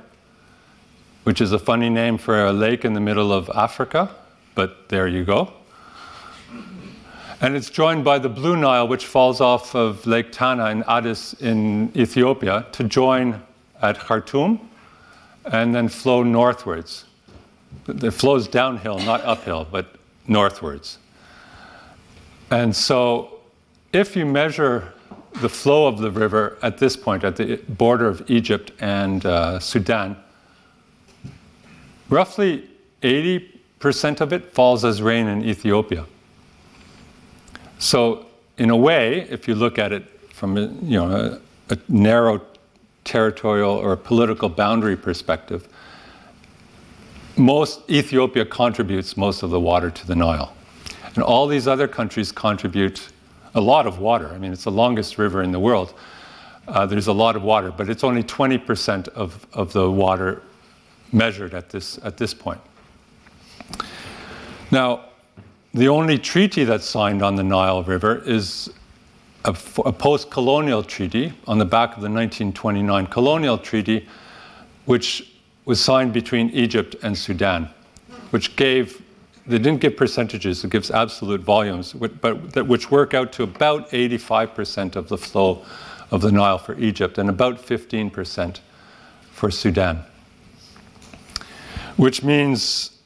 which 1.25 1.43
is 1.43 1.53
a 1.53 1.59
funny 1.59 1.91
name 1.91 2.17
for 2.17 2.47
a 2.47 2.55
lake 2.55 2.87
in 2.87 2.95
the 2.95 3.01
middle 3.01 3.35
of 3.35 3.51
Africa, 3.55 4.11
but 4.55 4.89
there 4.89 5.07
you 5.07 5.27
go. 5.27 5.53
And 7.43 7.55
it's 7.55 7.69
joined 7.69 8.03
by 8.03 8.19
the 8.19 8.31
Blue 8.31 8.57
Nile, 8.57 8.89
which 8.89 9.05
falls 9.05 9.43
off 9.43 9.75
of 9.75 10.07
Lake 10.07 10.33
Tana 10.33 10.71
in 10.71 10.85
Addis 10.85 11.35
in 11.35 11.95
Ethiopia 11.95 12.65
to 12.73 12.85
join 12.85 13.43
at 13.83 13.99
Khartoum 13.99 14.59
and 15.53 15.75
then 15.75 15.87
flow 15.87 16.23
northwards. 16.23 17.05
It 17.89 18.13
flows 18.13 18.49
downhill, 18.49 18.99
not 19.01 19.21
uphill, 19.21 19.67
but 19.71 19.97
northwards. 20.27 20.97
And 22.51 22.75
so 22.75 23.32
if 23.93 24.17
you 24.17 24.25
measure 24.27 24.93
the 25.41 25.49
flow 25.49 25.87
of 25.87 25.99
the 25.99 26.11
river 26.11 26.59
at 26.63 26.79
this 26.79 26.97
point, 26.97 27.25
at 27.25 27.37
the 27.37 27.57
border 27.69 28.07
of 28.07 28.29
Egypt 28.31 28.73
and 28.81 29.25
uh, 29.25 29.59
Sudan, 29.59 30.17
roughly 32.09 32.69
80% 33.03 34.21
of 34.21 34.33
it 34.33 34.53
falls 34.53 34.85
as 34.85 35.03
rain 35.03 35.27
in 35.27 35.45
Ethiopia. 35.45 36.07
So, 37.79 38.27
in 38.59 38.71
a 38.71 38.77
way, 38.77 39.23
if 39.31 39.49
you 39.49 39.55
look 39.55 39.79
at 39.79 39.93
it 39.93 40.05
from 40.33 40.57
you 40.57 40.99
know, 40.99 41.41
a, 41.71 41.75
a 41.75 41.79
narrow 41.89 42.41
territorial 43.05 43.71
or 43.71 43.97
political 43.97 44.49
boundary 44.49 44.97
perspective, 44.97 45.69
most 47.37 47.81
Ethiopia 47.91 48.45
contributes 48.45 49.17
most 49.17 49.43
of 49.43 49.51
the 49.51 49.59
water 49.59 49.91
to 49.91 50.07
the 50.07 50.15
Nile. 50.15 50.55
And 51.15 51.25
all 51.25 51.47
these 51.47 51.67
other 51.67 51.89
countries 51.89 52.31
contribute 52.31 53.09
a 53.55 53.61
lot 53.61 53.87
of 53.87 53.99
water. 53.99 54.29
I 54.29 54.39
mean, 54.39 54.53
it's 54.53 54.65
the 54.65 54.71
longest 54.71 55.19
river 55.19 55.43
in 55.43 55.53
the 55.53 55.61
world. 55.61 55.95
Uh, 56.69 56.87
there's 56.87 57.09
a 57.09 57.13
lot 57.13 57.37
of 57.37 57.43
water, 57.43 57.73
but 57.73 57.89
it's 57.89 58.05
only 58.05 58.23
20% 58.23 59.09
of, 59.09 59.47
of 59.53 59.73
the 59.73 59.91
water 59.91 60.43
measured 61.13 61.55
at 61.55 61.69
this, 61.69 61.99
at 62.05 62.17
this 62.17 62.33
point. 62.33 62.61
Now, 64.71 65.07
the 65.75 65.89
only 65.89 66.19
treaty 66.19 66.65
that's 66.65 66.87
signed 66.87 67.23
on 67.23 67.35
the 67.35 67.43
Nile 67.43 67.83
River 67.83 68.23
is 68.25 68.71
a, 69.45 69.57
a 69.85 69.93
post 69.93 70.31
colonial 70.31 70.83
treaty 70.83 71.33
on 71.47 71.59
the 71.59 71.65
back 71.65 71.91
of 71.91 72.03
the 72.03 72.09
1929 72.09 73.07
colonial 73.09 73.59
treaty, 73.59 74.07
which 74.85 75.33
was 75.65 75.81
signed 75.81 76.13
between 76.13 76.51
Egypt 76.51 76.97
and 77.03 77.17
Sudan, 77.17 77.69
which 78.31 78.57
gave 78.57 79.03
they 79.47 79.59
didn't 79.59 79.81
give 79.81 79.97
percentages, 79.97 80.63
it 80.65 80.71
gives 80.71 80.91
absolute 80.91 81.41
volumes, 81.41 81.93
but 81.93 82.67
which 82.67 82.91
work 82.91 83.13
out 83.15 83.33
to 83.33 83.43
about 83.43 83.91
85% 83.91 84.97
of 84.97 85.09
the 85.09 85.19
flow 85.19 85.65
of 86.11 86.21
the 86.21 86.31
Nile 86.31 86.59
for 86.59 86.79
Egypt 86.79 87.19
and 87.19 87.29
about 87.29 87.59
15% 87.59 88.61
for 89.33 89.51
Sudan. 89.51 90.05
Which 91.97 92.23
means, 92.23 92.99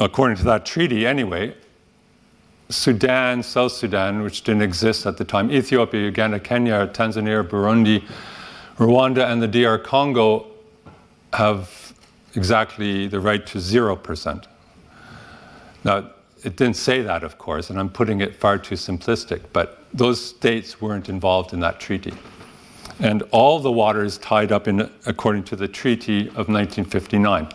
according 0.00 0.38
to 0.38 0.44
that 0.44 0.66
treaty 0.66 1.06
anyway, 1.06 1.54
Sudan, 2.68 3.44
South 3.44 3.72
Sudan, 3.72 4.22
which 4.22 4.42
didn't 4.42 4.62
exist 4.62 5.06
at 5.06 5.16
the 5.16 5.24
time, 5.24 5.52
Ethiopia, 5.52 6.00
Uganda, 6.00 6.40
Kenya, 6.40 6.88
Tanzania, 6.88 7.46
Burundi, 7.46 8.02
Rwanda, 8.76 9.30
and 9.30 9.40
the 9.40 9.46
DR 9.46 9.78
Congo 9.78 10.46
have 11.32 11.94
exactly 12.34 13.06
the 13.06 13.20
right 13.20 13.46
to 13.46 13.58
0%. 13.58 14.46
Now, 15.86 16.10
it 16.42 16.56
didn't 16.56 16.74
say 16.74 17.00
that, 17.02 17.22
of 17.22 17.38
course, 17.38 17.70
and 17.70 17.78
I'm 17.78 17.88
putting 17.88 18.20
it 18.20 18.34
far 18.34 18.58
too 18.58 18.74
simplistic, 18.74 19.40
but 19.52 19.84
those 19.94 20.20
states 20.20 20.80
weren't 20.80 21.08
involved 21.08 21.52
in 21.52 21.60
that 21.60 21.78
treaty. 21.78 22.12
And 22.98 23.22
all 23.30 23.60
the 23.60 23.70
water 23.70 24.02
is 24.02 24.18
tied 24.18 24.50
up 24.50 24.66
in, 24.66 24.90
according 25.06 25.44
to 25.44 25.54
the 25.54 25.68
Treaty 25.68 26.22
of 26.30 26.48
1959. 26.48 27.50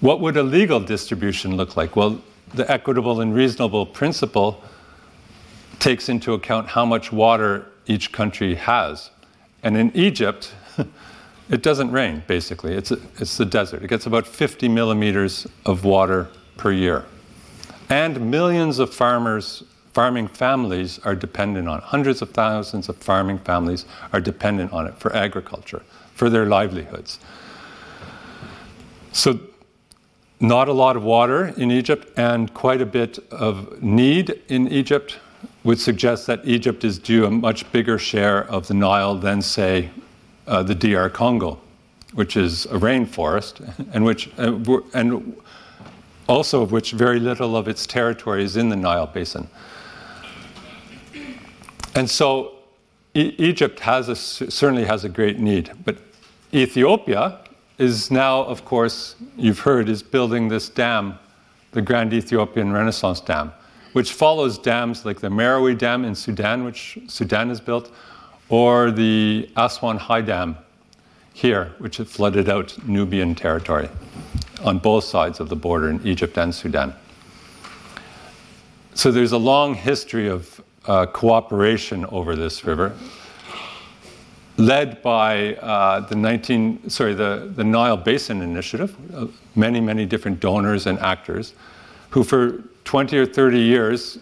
What 0.00 0.20
would 0.20 0.38
a 0.38 0.42
legal 0.42 0.80
distribution 0.80 1.58
look 1.58 1.76
like? 1.76 1.96
Well, 1.96 2.22
the 2.54 2.68
equitable 2.72 3.20
and 3.20 3.34
reasonable 3.34 3.84
principle 3.84 4.64
takes 5.80 6.08
into 6.08 6.32
account 6.32 6.66
how 6.66 6.86
much 6.86 7.12
water 7.12 7.66
each 7.86 8.10
country 8.10 8.54
has. 8.54 9.10
And 9.62 9.76
in 9.76 9.94
Egypt, 9.94 10.54
it 11.50 11.62
doesn't 11.62 11.90
rain, 11.90 12.22
basically. 12.26 12.72
It's, 12.72 12.90
a, 12.90 12.98
it's 13.18 13.36
the 13.36 13.44
desert. 13.44 13.82
It 13.82 13.88
gets 13.88 14.06
about 14.06 14.26
50 14.26 14.66
millimeters 14.70 15.46
of 15.66 15.84
water 15.84 16.28
per 16.56 16.72
year. 16.72 17.04
And 17.90 18.30
millions 18.30 18.78
of 18.78 18.94
farmers, 18.94 19.64
farming 19.92 20.28
families 20.28 21.00
are 21.00 21.16
dependent 21.16 21.68
on. 21.68 21.80
Hundreds 21.80 22.22
of 22.22 22.30
thousands 22.30 22.88
of 22.88 22.96
farming 22.96 23.38
families 23.40 23.84
are 24.12 24.20
dependent 24.20 24.72
on 24.72 24.86
it 24.86 24.94
for 24.96 25.14
agriculture, 25.14 25.82
for 26.14 26.30
their 26.30 26.46
livelihoods. 26.46 27.18
So, 29.12 29.40
not 30.38 30.68
a 30.68 30.72
lot 30.72 30.96
of 30.96 31.02
water 31.02 31.52
in 31.56 31.72
Egypt 31.72 32.16
and 32.16 32.54
quite 32.54 32.80
a 32.80 32.86
bit 32.86 33.18
of 33.32 33.82
need 33.82 34.40
in 34.48 34.68
Egypt 34.68 35.18
would 35.64 35.80
suggest 35.80 36.28
that 36.28 36.40
Egypt 36.44 36.84
is 36.84 36.98
due 36.98 37.26
a 37.26 37.30
much 37.30 37.70
bigger 37.72 37.98
share 37.98 38.48
of 38.48 38.68
the 38.68 38.74
Nile 38.74 39.16
than, 39.16 39.42
say, 39.42 39.90
uh, 40.46 40.62
the 40.62 40.74
DR 40.74 41.10
Congo, 41.10 41.60
which 42.14 42.36
is 42.36 42.66
a 42.66 42.78
rainforest, 42.78 43.60
and 43.92 44.04
which 44.04 44.30
uh, 44.38 44.80
and 44.94 45.36
also 46.30 46.62
of 46.62 46.70
which 46.70 46.92
very 46.92 47.18
little 47.18 47.56
of 47.56 47.66
its 47.66 47.86
territory 47.86 48.44
is 48.44 48.56
in 48.56 48.68
the 48.68 48.76
Nile 48.76 49.06
Basin. 49.06 49.48
And 51.96 52.08
so 52.08 52.54
e- 53.14 53.34
Egypt 53.36 53.80
has 53.80 54.08
a, 54.08 54.14
certainly 54.14 54.84
has 54.84 55.04
a 55.04 55.08
great 55.08 55.40
need, 55.40 55.72
but 55.84 55.98
Ethiopia 56.54 57.40
is 57.78 58.10
now, 58.12 58.44
of 58.44 58.64
course, 58.64 59.16
you've 59.36 59.58
heard, 59.58 59.88
is 59.88 60.02
building 60.04 60.46
this 60.48 60.68
dam, 60.68 61.18
the 61.72 61.82
Grand 61.82 62.12
Ethiopian 62.12 62.72
Renaissance 62.72 63.20
Dam, 63.20 63.52
which 63.92 64.12
follows 64.12 64.58
dams 64.58 65.04
like 65.04 65.20
the 65.20 65.28
Merowe 65.28 65.76
Dam 65.76 66.04
in 66.04 66.14
Sudan, 66.14 66.64
which 66.64 66.98
Sudan 67.08 67.48
has 67.48 67.60
built, 67.60 67.90
or 68.48 68.92
the 68.92 69.50
Aswan 69.56 69.96
High 69.96 70.20
Dam 70.20 70.56
here, 71.32 71.72
which 71.78 71.96
had 71.96 72.06
flooded 72.06 72.48
out 72.48 72.76
Nubian 72.86 73.34
territory 73.34 73.88
on 74.62 74.78
both 74.78 75.04
sides 75.04 75.40
of 75.40 75.48
the 75.48 75.56
border 75.56 75.90
in 75.90 76.06
Egypt 76.06 76.36
and 76.38 76.54
Sudan. 76.54 76.94
So 78.94 79.10
there's 79.10 79.32
a 79.32 79.38
long 79.38 79.74
history 79.74 80.28
of 80.28 80.60
uh, 80.86 81.06
cooperation 81.06 82.04
over 82.06 82.36
this 82.36 82.64
river, 82.64 82.92
led 84.56 85.00
by 85.02 85.54
uh, 85.56 86.00
the 86.00 86.14
19 86.14 86.90
sorry 86.90 87.14
the, 87.14 87.50
the 87.54 87.64
Nile 87.64 87.96
Basin 87.96 88.42
Initiative, 88.42 88.96
uh, 89.14 89.26
many 89.54 89.80
many 89.80 90.06
different 90.06 90.40
donors 90.40 90.86
and 90.86 90.98
actors, 90.98 91.54
who 92.10 92.24
for 92.24 92.62
20 92.84 93.16
or 93.18 93.26
30 93.26 93.58
years 93.58 94.18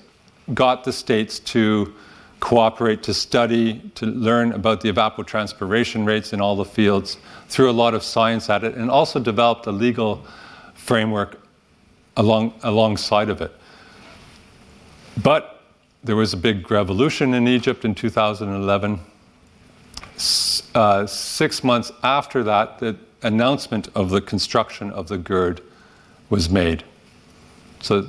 got 0.54 0.84
the 0.84 0.92
states 0.92 1.38
to 1.40 1.92
cooperate 2.40 3.02
to 3.02 3.14
study, 3.14 3.80
to 3.94 4.06
learn 4.06 4.52
about 4.52 4.80
the 4.80 4.92
evapotranspiration 4.92 6.06
rates 6.06 6.32
in 6.32 6.40
all 6.40 6.56
the 6.56 6.64
fields, 6.64 7.18
threw 7.48 7.70
a 7.70 7.72
lot 7.72 7.94
of 7.94 8.02
science 8.02 8.48
at 8.48 8.64
it, 8.64 8.74
and 8.74 8.90
also 8.90 9.18
developed 9.18 9.66
a 9.66 9.72
legal 9.72 10.24
framework 10.74 11.40
along, 12.16 12.54
alongside 12.62 13.28
of 13.28 13.40
it. 13.40 13.52
But 15.22 15.62
there 16.04 16.16
was 16.16 16.32
a 16.32 16.36
big 16.36 16.70
revolution 16.70 17.34
in 17.34 17.48
Egypt 17.48 17.84
in 17.84 17.94
2011. 17.94 19.00
Uh, 20.74 21.06
six 21.06 21.64
months 21.64 21.92
after 22.02 22.44
that, 22.44 22.78
the 22.78 22.96
announcement 23.22 23.88
of 23.94 24.10
the 24.10 24.20
construction 24.20 24.90
of 24.92 25.08
the 25.08 25.18
GERD 25.18 25.60
was 26.30 26.48
made. 26.48 26.84
So 27.80 28.06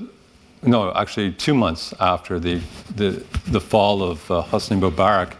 no, 0.62 0.92
actually 0.94 1.32
two 1.32 1.54
months 1.54 1.94
after 2.00 2.40
the, 2.40 2.62
the, 2.96 3.24
the 3.48 3.62
fall 3.62 4.04
of 4.04 4.30
uh, 4.30 4.44
Hosni 4.44 4.80
Mubarak, 4.80 5.36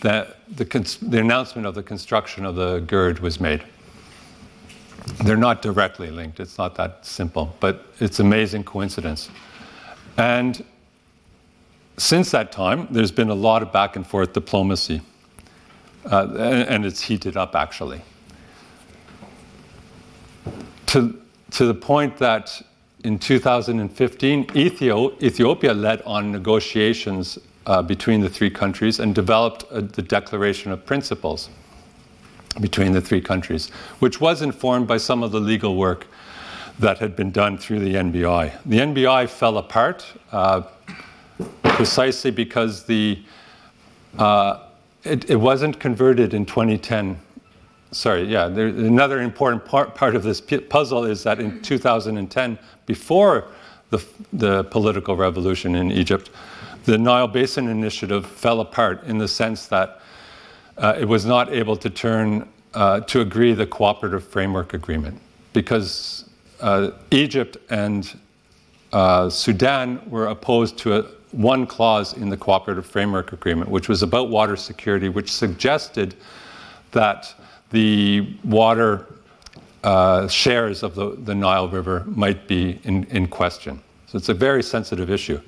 that 0.00 0.38
the, 0.56 0.64
the 1.02 1.20
announcement 1.20 1.66
of 1.66 1.74
the 1.74 1.82
construction 1.82 2.44
of 2.44 2.56
the 2.56 2.80
GERD 2.80 3.20
was 3.20 3.40
made. 3.40 3.62
They're 5.24 5.36
not 5.36 5.62
directly 5.62 6.10
linked, 6.10 6.40
it's 6.40 6.58
not 6.58 6.74
that 6.76 7.06
simple, 7.06 7.54
but 7.60 7.86
it's 8.00 8.20
amazing 8.20 8.64
coincidence. 8.64 9.30
And 10.16 10.64
since 11.96 12.30
that 12.32 12.50
time, 12.50 12.88
there's 12.90 13.12
been 13.12 13.30
a 13.30 13.34
lot 13.34 13.62
of 13.62 13.72
back 13.72 13.96
and 13.96 14.06
forth 14.06 14.32
diplomacy, 14.32 15.00
uh, 16.10 16.28
and, 16.30 16.68
and 16.68 16.86
it's 16.86 17.02
heated 17.02 17.36
up 17.36 17.54
actually. 17.54 18.02
To, 20.86 21.20
to 21.52 21.66
the 21.66 21.74
point 21.74 22.16
that 22.16 22.62
in 23.04 23.18
2015, 23.18 24.46
Ethiopia 24.54 25.74
led 25.74 26.02
on 26.02 26.30
negotiations 26.30 27.38
uh, 27.66 27.82
between 27.82 28.20
the 28.20 28.28
three 28.28 28.50
countries 28.50 29.00
and 29.00 29.14
developed 29.14 29.64
a, 29.70 29.80
the 29.80 30.02
Declaration 30.02 30.72
of 30.72 30.84
Principles 30.84 31.48
between 32.60 32.92
the 32.92 33.00
three 33.00 33.20
countries, 33.20 33.70
which 34.00 34.20
was 34.20 34.42
informed 34.42 34.86
by 34.86 34.96
some 34.96 35.22
of 35.22 35.30
the 35.30 35.40
legal 35.40 35.76
work 35.76 36.06
that 36.78 36.98
had 36.98 37.14
been 37.14 37.30
done 37.30 37.56
through 37.56 37.78
the 37.78 37.94
NBI. 37.94 38.58
The 38.64 38.78
NBI 38.78 39.28
fell 39.28 39.58
apart 39.58 40.04
uh, 40.32 40.62
precisely 41.62 42.30
because 42.30 42.84
the 42.84 43.22
uh, 44.18 44.64
it, 45.04 45.30
it 45.30 45.36
wasn't 45.36 45.78
converted 45.78 46.34
in 46.34 46.44
2010 46.44 47.18
sorry, 47.92 48.24
yeah, 48.24 48.48
there, 48.48 48.68
another 48.68 49.20
important 49.20 49.64
part, 49.64 49.94
part 49.94 50.14
of 50.14 50.22
this 50.22 50.40
puzzle 50.68 51.04
is 51.04 51.22
that 51.24 51.40
in 51.40 51.60
2010, 51.62 52.58
before 52.86 53.48
the, 53.90 54.04
the 54.32 54.64
political 54.64 55.16
revolution 55.16 55.74
in 55.74 55.90
Egypt, 55.90 56.30
the 56.84 56.96
Nile 56.96 57.28
Basin 57.28 57.68
Initiative 57.68 58.26
fell 58.26 58.60
apart 58.60 59.04
in 59.04 59.18
the 59.18 59.28
sense 59.28 59.66
that 59.66 60.00
uh, 60.78 60.96
it 60.98 61.04
was 61.04 61.26
not 61.26 61.52
able 61.52 61.76
to 61.76 61.90
turn 61.90 62.48
uh, 62.74 63.00
to 63.00 63.20
agree 63.20 63.52
the 63.52 63.66
cooperative 63.66 64.24
framework 64.24 64.74
agreement 64.74 65.20
because 65.52 66.30
uh, 66.60 66.90
Egypt 67.10 67.56
and 67.70 68.18
uh, 68.92 69.28
Sudan 69.28 70.00
were 70.08 70.28
opposed 70.28 70.78
to 70.78 70.98
a, 70.98 71.02
one 71.32 71.66
clause 71.66 72.14
in 72.14 72.28
the 72.28 72.36
cooperative 72.36 72.86
framework 72.86 73.32
agreement, 73.32 73.70
which 73.70 73.88
was 73.88 74.02
about 74.02 74.30
water 74.30 74.56
security, 74.56 75.08
which 75.08 75.32
suggested 75.32 76.14
that 76.92 77.34
the 77.70 78.36
water 78.44 79.06
uh, 79.82 80.28
shares 80.28 80.82
of 80.82 80.94
the, 80.94 81.16
the 81.16 81.34
Nile 81.34 81.68
River 81.68 82.04
might 82.06 82.46
be 82.46 82.80
in, 82.84 83.04
in 83.04 83.26
question. 83.26 83.80
So 84.06 84.18
it's 84.18 84.28
a 84.28 84.34
very 84.34 84.62
sensitive 84.62 85.10
issue. 85.10 85.40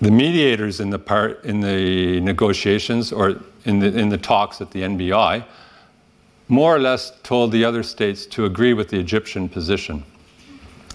The 0.00 0.10
mediators 0.10 0.80
in 0.80 0.90
the, 0.90 0.98
part, 0.98 1.44
in 1.44 1.60
the 1.60 2.20
negotiations 2.20 3.12
or 3.12 3.40
in 3.66 3.78
the, 3.78 3.96
in 3.96 4.08
the 4.08 4.18
talks 4.18 4.60
at 4.60 4.70
the 4.70 4.80
NBI 4.82 5.44
more 6.48 6.74
or 6.74 6.80
less 6.80 7.12
told 7.22 7.52
the 7.52 7.64
other 7.64 7.82
states 7.82 8.26
to 8.26 8.44
agree 8.44 8.72
with 8.72 8.88
the 8.88 8.98
Egyptian 8.98 9.48
position 9.48 10.02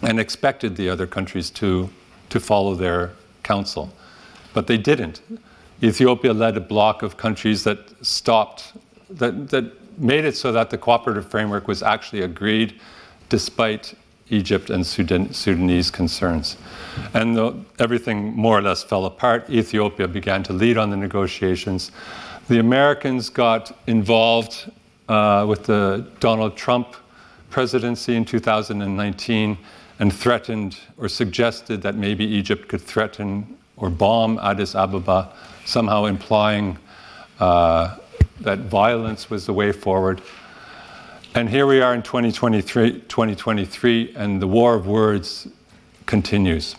and 0.01 0.19
expected 0.19 0.75
the 0.75 0.89
other 0.89 1.07
countries 1.07 1.49
to, 1.51 1.89
to 2.29 2.39
follow 2.39 2.75
their 2.75 3.13
counsel. 3.43 3.93
But 4.53 4.67
they 4.67 4.77
didn't. 4.77 5.21
Ethiopia 5.81 6.33
led 6.33 6.57
a 6.57 6.61
bloc 6.61 7.03
of 7.03 7.15
countries 7.15 7.63
that 7.63 7.79
stopped 8.05 8.73
that, 9.17 9.49
that 9.49 9.99
made 9.99 10.25
it 10.25 10.35
so 10.35 10.51
that 10.51 10.69
the 10.69 10.77
cooperative 10.77 11.29
framework 11.29 11.67
was 11.67 11.81
actually 11.83 12.21
agreed 12.21 12.79
despite 13.29 13.95
Egypt 14.29 14.69
and 14.69 14.85
Sudan, 14.85 15.31
Sudanese 15.33 15.91
concerns. 15.91 16.57
And 17.13 17.37
the, 17.37 17.55
everything 17.79 18.35
more 18.35 18.57
or 18.57 18.61
less 18.61 18.83
fell 18.83 19.05
apart. 19.05 19.49
Ethiopia 19.49 20.07
began 20.07 20.43
to 20.43 20.53
lead 20.53 20.77
on 20.77 20.89
the 20.89 20.97
negotiations. 20.97 21.91
The 22.47 22.59
Americans 22.59 23.29
got 23.29 23.77
involved 23.87 24.71
uh, 25.07 25.45
with 25.47 25.65
the 25.65 26.07
Donald 26.19 26.57
Trump 26.57 26.95
presidency 27.49 28.15
in 28.15 28.25
2019 28.25 29.57
and 29.99 30.13
threatened 30.13 30.77
or 30.97 31.07
suggested 31.07 31.81
that 31.83 31.95
maybe 31.95 32.25
Egypt 32.25 32.67
could 32.67 32.81
threaten 32.81 33.57
or 33.77 33.89
bomb 33.89 34.39
Addis 34.39 34.75
Ababa, 34.75 35.31
somehow 35.65 36.05
implying 36.05 36.77
uh, 37.39 37.97
that 38.41 38.59
violence 38.59 39.29
was 39.29 39.45
the 39.45 39.53
way 39.53 39.71
forward. 39.71 40.21
And 41.33 41.49
here 41.49 41.67
we 41.67 41.81
are 41.81 41.93
in 41.93 42.01
2023, 42.01 43.01
2023, 43.01 44.13
and 44.15 44.41
the 44.41 44.47
war 44.47 44.75
of 44.75 44.87
words 44.87 45.47
continues. 46.05 46.75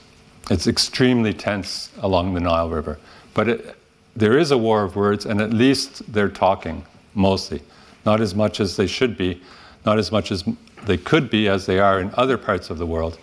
It's 0.51 0.67
extremely 0.67 1.35
tense 1.35 1.91
along 1.99 2.35
the 2.35 2.41
Nile 2.41 2.71
River. 2.71 2.99
But 3.35 3.49
it, 3.49 3.77
there 4.15 4.39
is 4.39 4.51
a 4.51 4.59
war 4.59 4.83
of 4.83 4.97
words, 4.97 5.27
and 5.27 5.41
at 5.41 5.53
least 5.53 6.11
they're 6.13 6.31
talking, 6.31 6.85
mostly. 7.15 7.63
Not 8.07 8.21
as 8.21 8.35
much 8.35 8.61
as 8.61 8.77
they 8.77 8.87
should 8.87 9.17
be, 9.17 9.43
not 9.85 9.99
as 9.99 10.11
much 10.11 10.31
as 10.31 10.45
they 10.85 10.97
could 10.97 11.29
be 11.29 11.49
as 11.49 11.67
they 11.67 11.79
are 11.79 12.01
in 12.01 12.11
other 12.15 12.39
parts 12.39 12.71
of 12.71 12.79
the 12.79 12.87
world. 12.87 13.19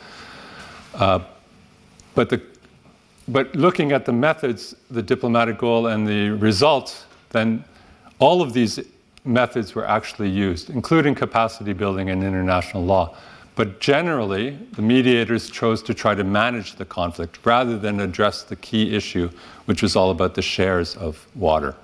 Uh, 0.94 1.20
but, 2.14 2.30
the, 2.30 2.42
but 3.28 3.56
looking 3.56 3.92
at 3.92 4.06
the 4.06 4.14
methods, 4.14 4.76
the 4.92 5.02
diplomatic 5.02 5.58
goal, 5.58 5.88
and 5.88 6.08
the 6.08 6.30
results, 6.30 7.06
then 7.30 7.64
all 8.24 8.42
of 8.42 8.54
these 8.54 8.80
methods 9.26 9.76
were 9.76 9.86
actually 9.86 10.30
used, 10.30 10.70
including 10.70 11.14
capacity 11.14 11.74
building 11.74 12.10
and 12.10 12.24
international 12.24 12.82
law. 12.82 13.18
But 13.56 13.82
generally, 13.82 14.52
the 14.72 14.82
mediators 14.82 15.50
chose 15.50 15.84
to 15.84 15.94
try 15.94 16.16
to 16.16 16.24
manage 16.24 16.76
the 16.76 16.86
conflict 16.86 17.40
rather 17.44 17.78
than 17.78 18.00
address 18.00 18.44
the 18.44 18.56
key 18.56 18.96
issue, 18.96 19.30
which 19.66 19.82
was 19.82 19.98
all 19.98 20.10
about 20.10 20.36
the 20.36 20.42
shares 20.42 20.96
of 20.96 21.28
water, 21.36 21.76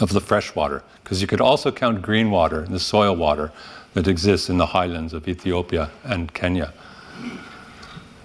of 0.00 0.12
the 0.12 0.20
fresh 0.20 0.56
water. 0.56 0.82
Because 1.04 1.20
you 1.20 1.28
could 1.28 1.40
also 1.40 1.70
count 1.70 2.02
green 2.02 2.32
water, 2.32 2.62
the 2.62 2.80
soil 2.80 3.14
water 3.14 3.52
that 3.94 4.08
exists 4.08 4.50
in 4.50 4.58
the 4.58 4.66
highlands 4.66 5.14
of 5.14 5.28
Ethiopia 5.28 5.88
and 6.02 6.34
Kenya. 6.34 6.72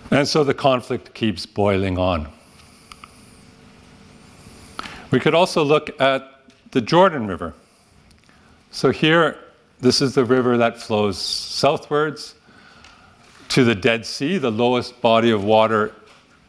And 0.09 0.27
so 0.27 0.43
the 0.43 0.55
conflict 0.55 1.13
keeps 1.13 1.45
boiling 1.45 1.99
on. 1.99 2.27
We 5.11 5.19
could 5.19 5.35
also 5.35 5.63
look 5.63 6.01
at 6.01 6.32
the 6.73 6.81
Jordan 6.81 7.27
River. 7.27 7.53
So 8.71 8.89
here, 8.89 9.37
this 9.79 10.01
is 10.01 10.15
the 10.15 10.25
river 10.25 10.57
that 10.57 10.81
flows 10.81 11.19
southwards 11.19 12.33
to 13.49 13.63
the 13.63 13.75
Dead 13.75 14.07
Sea, 14.07 14.39
the 14.39 14.51
lowest 14.51 14.99
body 14.99 15.29
of 15.29 15.43
water 15.43 15.93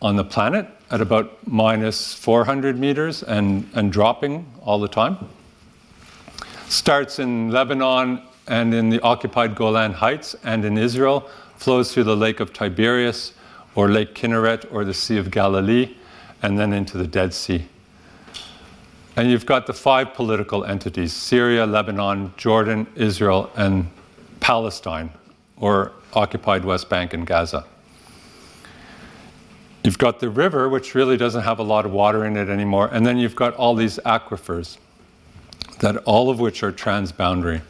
on 0.01 0.17
the 0.17 0.25
planet, 0.25 0.67
at 0.91 1.03
about 1.03 1.47
minus 1.47 2.15
400 2.15 2.79
meters 2.79 3.23
and, 3.23 3.69
and 3.75 3.93
dropping 3.93 4.51
all 4.63 4.81
the 4.81 4.89
time. 4.89 5.19
Starts 6.69 7.19
in 7.19 7.51
Lebanon 7.51 8.23
and 8.49 8.73
in 8.73 8.89
the 8.89 9.01
occupied 9.03 9.55
Golan 9.55 9.93
Heights 9.93 10.35
and 10.43 10.65
in 10.65 10.79
Israel, 10.79 11.29
flows 11.57 11.93
through 11.93 12.05
the 12.05 12.17
Lake 12.17 12.41
of 12.41 12.55
Tiberias 12.55 13.35
or 13.75 13.91
Lake 13.91 14.15
Kinneret 14.15 14.73
or 14.73 14.87
the 14.87 14.95
Sea 14.95 15.19
of 15.19 15.31
Galilee, 15.31 15.95
and 16.43 16.59
then 16.59 16.73
into 16.73 16.97
the 16.97 17.07
Dead 17.07 17.35
Sea. 17.35 17.69
And 19.17 19.31
you've 19.31 19.47
got 19.47 19.67
the 19.67 19.73
five 19.73 20.13
political 20.15 20.65
entities 20.65 21.13
Syria, 21.13 21.67
Lebanon, 21.67 22.33
Jordan, 22.37 22.87
Israel, 22.97 23.51
and 23.55 23.89
Palestine, 24.41 25.11
or 25.57 25.93
occupied 26.13 26.65
West 26.65 26.89
Bank 26.89 27.15
and 27.15 27.27
Gaza. 27.27 27.65
You've 29.85 29.99
got 29.99 30.19
the 30.19 30.31
river, 30.31 30.69
which 30.69 30.95
really 30.95 31.17
doesn't 31.17 31.43
have 31.43 31.59
a 31.59 31.63
lot 31.63 31.85
of 31.85 31.93
water 31.93 32.25
in 32.25 32.37
it 32.37 32.49
anymore, 32.49 32.89
and 32.93 33.07
then 33.07 33.19
you've 33.19 33.37
got 33.37 33.55
all 33.55 33.75
these 33.75 33.99
aquifers, 33.99 34.79
that 35.81 35.97
all 35.99 36.31
of 36.31 36.41
which 36.41 36.63
are 36.63 36.73
transboundary. 36.73 37.61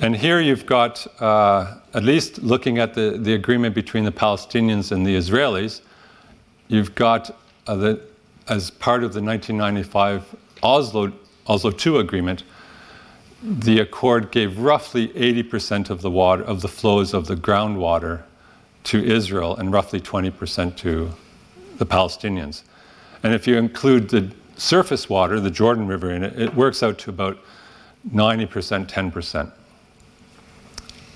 And 0.00 0.16
here 0.16 0.40
you've 0.40 0.66
got, 0.66 1.06
uh, 1.20 1.76
at 1.94 2.02
least 2.02 2.42
looking 2.42 2.78
at 2.78 2.94
the, 2.94 3.18
the 3.18 3.34
agreement 3.34 3.74
between 3.74 4.04
the 4.04 4.12
Palestinians 4.12 4.90
and 4.90 5.06
the 5.06 5.14
Israelis, 5.14 5.82
you've 6.68 6.94
got 6.94 7.36
uh, 7.66 7.76
the, 7.76 8.00
as 8.48 8.70
part 8.70 9.04
of 9.04 9.12
the 9.12 9.22
1995 9.22 10.34
Oslo, 10.62 11.12
Oslo 11.46 11.72
II 11.72 12.00
agreement, 12.00 12.44
the 13.42 13.80
accord 13.80 14.30
gave 14.30 14.58
roughly 14.58 15.08
80% 15.08 15.90
of 15.90 16.00
the 16.00 16.10
water 16.10 16.44
of 16.44 16.60
the 16.60 16.68
flows 16.68 17.12
of 17.12 17.26
the 17.26 17.34
groundwater 17.34 18.22
to 18.84 19.04
Israel 19.04 19.56
and 19.56 19.72
roughly 19.72 20.00
20% 20.00 20.76
to 20.76 21.10
the 21.78 21.86
Palestinians. 21.86 22.62
And 23.22 23.34
if 23.34 23.46
you 23.46 23.56
include 23.56 24.08
the 24.08 24.30
surface 24.56 25.08
water, 25.08 25.40
the 25.40 25.50
Jordan 25.50 25.86
River 25.86 26.10
in 26.12 26.22
it, 26.22 26.40
it 26.40 26.54
works 26.54 26.82
out 26.82 26.98
to 26.98 27.10
about 27.10 27.38
90%, 28.12 28.86
10%. 28.86 29.52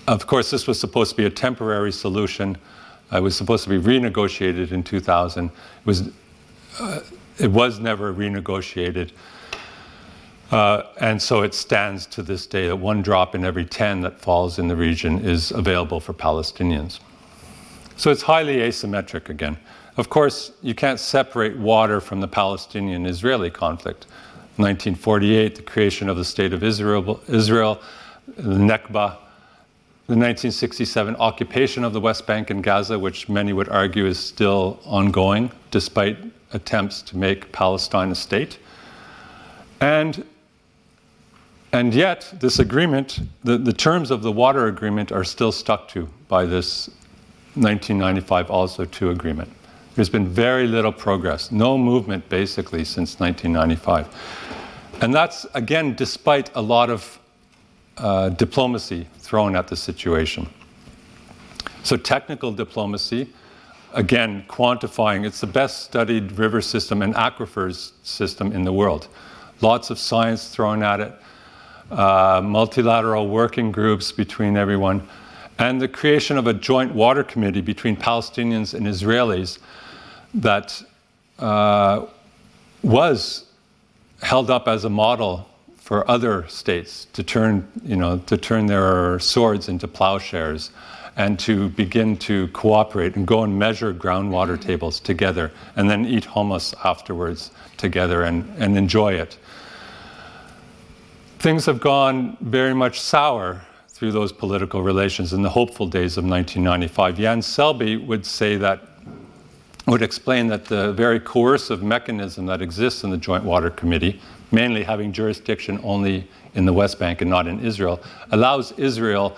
Of 0.08 0.26
course, 0.26 0.50
this 0.50 0.66
was 0.66 0.78
supposed 0.78 1.10
to 1.10 1.16
be 1.16 1.26
a 1.26 1.30
temporary 1.30 1.92
solution. 1.92 2.56
It 3.12 3.22
was 3.22 3.36
supposed 3.36 3.64
to 3.64 3.70
be 3.70 3.78
renegotiated 3.78 4.70
in 4.70 4.82
2000. 4.82 5.46
It 5.46 5.52
was, 5.84 6.10
uh, 6.80 7.00
it 7.38 7.50
was 7.50 7.78
never 7.78 8.12
renegotiated. 8.12 9.10
Uh, 10.50 10.84
and 11.00 11.20
so 11.20 11.42
it 11.42 11.54
stands 11.54 12.06
to 12.06 12.22
this 12.22 12.46
day 12.46 12.68
that 12.68 12.76
one 12.76 13.02
drop 13.02 13.34
in 13.34 13.44
every 13.44 13.64
10 13.64 14.00
that 14.02 14.20
falls 14.20 14.58
in 14.58 14.68
the 14.68 14.76
region 14.76 15.18
is 15.24 15.50
available 15.50 15.98
for 15.98 16.14
Palestinians. 16.14 17.00
So 17.96 18.10
it's 18.10 18.22
highly 18.22 18.58
asymmetric 18.58 19.28
again. 19.28 19.56
Of 19.96 20.08
course, 20.08 20.52
you 20.62 20.74
can't 20.74 21.00
separate 21.00 21.56
water 21.56 22.00
from 22.00 22.20
the 22.20 22.28
Palestinian 22.28 23.06
Israeli 23.06 23.50
conflict. 23.50 24.06
1948, 24.56 25.54
the 25.54 25.62
creation 25.62 26.08
of 26.08 26.16
the 26.16 26.24
State 26.24 26.52
of 26.52 26.62
Israel, 26.62 27.20
Israel 27.28 27.80
the 28.36 28.42
Nakba, 28.42 29.16
the 30.06 30.14
1967 30.14 31.16
occupation 31.16 31.84
of 31.84 31.92
the 31.92 32.00
West 32.00 32.26
Bank 32.26 32.50
and 32.50 32.62
Gaza, 32.62 32.98
which 32.98 33.28
many 33.28 33.52
would 33.52 33.68
argue 33.68 34.06
is 34.06 34.18
still 34.18 34.80
ongoing 34.84 35.50
despite 35.70 36.18
attempts 36.52 37.02
to 37.02 37.16
make 37.16 37.52
Palestine 37.52 38.10
a 38.10 38.14
state. 38.14 38.58
And, 39.80 40.24
and 41.72 41.94
yet, 41.94 42.32
this 42.40 42.58
agreement, 42.58 43.20
the, 43.44 43.58
the 43.58 43.72
terms 43.72 44.10
of 44.10 44.22
the 44.22 44.32
water 44.32 44.66
agreement 44.66 45.12
are 45.12 45.24
still 45.24 45.52
stuck 45.52 45.88
to 45.88 46.08
by 46.28 46.46
this 46.46 46.88
1995 47.54 48.50
Oslo 48.50 48.86
II 49.00 49.10
agreement. 49.10 49.50
There's 49.94 50.10
been 50.10 50.28
very 50.28 50.66
little 50.66 50.92
progress, 50.92 51.50
no 51.50 51.78
movement 51.78 52.28
basically 52.28 52.84
since 52.84 53.18
1995. 53.18 54.08
And 55.00 55.14
that's, 55.14 55.46
again, 55.54 55.94
despite 55.94 56.50
a 56.54 56.60
lot 56.60 56.90
of 56.90 57.18
uh, 57.96 58.28
diplomacy 58.30 59.06
thrown 59.18 59.56
at 59.56 59.68
the 59.68 59.76
situation. 59.76 60.48
So, 61.82 61.96
technical 61.96 62.52
diplomacy, 62.52 63.28
again, 63.96 64.44
quantifying, 64.46 65.26
it's 65.26 65.40
the 65.40 65.46
best 65.46 65.82
studied 65.82 66.32
river 66.32 66.60
system 66.60 67.02
and 67.02 67.14
aquifers 67.14 67.92
system 68.02 68.52
in 68.52 68.62
the 68.62 68.72
world. 68.72 69.08
Lots 69.62 69.90
of 69.90 69.98
science 69.98 70.48
thrown 70.48 70.82
at 70.82 71.00
it, 71.00 71.14
uh, 71.90 72.42
multilateral 72.44 73.26
working 73.28 73.72
groups 73.72 74.12
between 74.12 74.56
everyone 74.56 75.08
and 75.58 75.80
the 75.80 75.88
creation 75.88 76.36
of 76.36 76.46
a 76.46 76.52
joint 76.52 76.94
water 76.94 77.24
committee 77.24 77.62
between 77.62 77.96
Palestinians 77.96 78.74
and 78.74 78.86
Israelis 78.86 79.58
that 80.34 80.82
uh, 81.38 82.04
was 82.82 83.46
held 84.20 84.50
up 84.50 84.68
as 84.68 84.84
a 84.84 84.90
model 84.90 85.48
for 85.78 86.08
other 86.10 86.46
states 86.48 87.06
to 87.14 87.22
turn, 87.22 87.66
you 87.82 87.96
know, 87.96 88.18
to 88.26 88.36
turn 88.36 88.66
their 88.66 89.18
swords 89.20 89.70
into 89.70 89.88
plowshares 89.88 90.70
and 91.16 91.38
to 91.38 91.70
begin 91.70 92.16
to 92.16 92.48
cooperate 92.48 93.16
and 93.16 93.26
go 93.26 93.42
and 93.42 93.58
measure 93.58 93.92
groundwater 93.94 94.60
tables 94.60 95.00
together 95.00 95.50
and 95.76 95.88
then 95.88 96.04
eat 96.04 96.24
hummus 96.24 96.74
afterwards 96.84 97.50
together 97.78 98.24
and, 98.24 98.52
and 98.58 98.76
enjoy 98.76 99.14
it. 99.14 99.38
Things 101.38 101.64
have 101.66 101.80
gone 101.80 102.36
very 102.40 102.74
much 102.74 103.00
sour 103.00 103.62
through 103.88 104.12
those 104.12 104.30
political 104.30 104.82
relations 104.82 105.32
in 105.32 105.40
the 105.40 105.48
hopeful 105.48 105.86
days 105.86 106.18
of 106.18 106.24
1995. 106.24 107.16
Jan 107.16 107.40
Selby 107.40 107.96
would 107.96 108.26
say 108.26 108.56
that, 108.56 108.82
would 109.86 110.02
explain 110.02 110.48
that 110.48 110.66
the 110.66 110.92
very 110.92 111.18
coercive 111.18 111.82
mechanism 111.82 112.44
that 112.46 112.60
exists 112.60 113.04
in 113.04 113.10
the 113.10 113.16
Joint 113.16 113.42
Water 113.42 113.70
Committee, 113.70 114.20
mainly 114.52 114.82
having 114.82 115.12
jurisdiction 115.12 115.80
only 115.82 116.28
in 116.54 116.66
the 116.66 116.72
West 116.74 116.98
Bank 116.98 117.22
and 117.22 117.30
not 117.30 117.46
in 117.46 117.60
Israel, 117.60 118.02
allows 118.32 118.72
Israel 118.72 119.36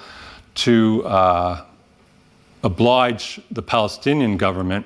to 0.59 1.05
uh, 1.05 1.64
oblige 2.64 3.40
the 3.53 3.62
Palestinian 3.62 4.37
government 4.37 4.85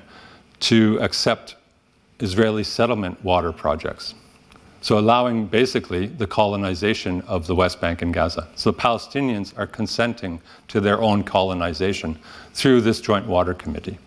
to 0.60 0.98
accept 1.00 1.56
Israeli 2.20 2.62
settlement 2.62 3.22
water 3.24 3.52
projects. 3.52 4.14
So, 4.82 4.98
allowing 4.98 5.46
basically 5.46 6.06
the 6.06 6.26
colonization 6.26 7.22
of 7.22 7.46
the 7.46 7.54
West 7.54 7.80
Bank 7.80 8.02
and 8.02 8.12
Gaza. 8.12 8.48
So, 8.56 8.72
the 8.72 8.78
Palestinians 8.78 9.56
are 9.56 9.66
consenting 9.66 10.40
to 10.68 10.80
their 10.80 11.00
own 11.00 11.22
colonization 11.22 12.18
through 12.52 12.80
this 12.80 13.00
Joint 13.00 13.26
Water 13.26 13.54
Committee. 13.54 13.98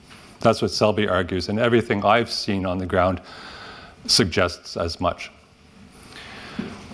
That's 0.41 0.61
what 0.61 0.71
Selby 0.71 1.07
argues, 1.07 1.49
and 1.49 1.59
everything 1.59 2.03
I've 2.03 2.29
seen 2.29 2.65
on 2.65 2.77
the 2.77 2.85
ground 2.85 3.21
suggests 4.05 4.77
as 4.77 4.99
much. 4.99 5.31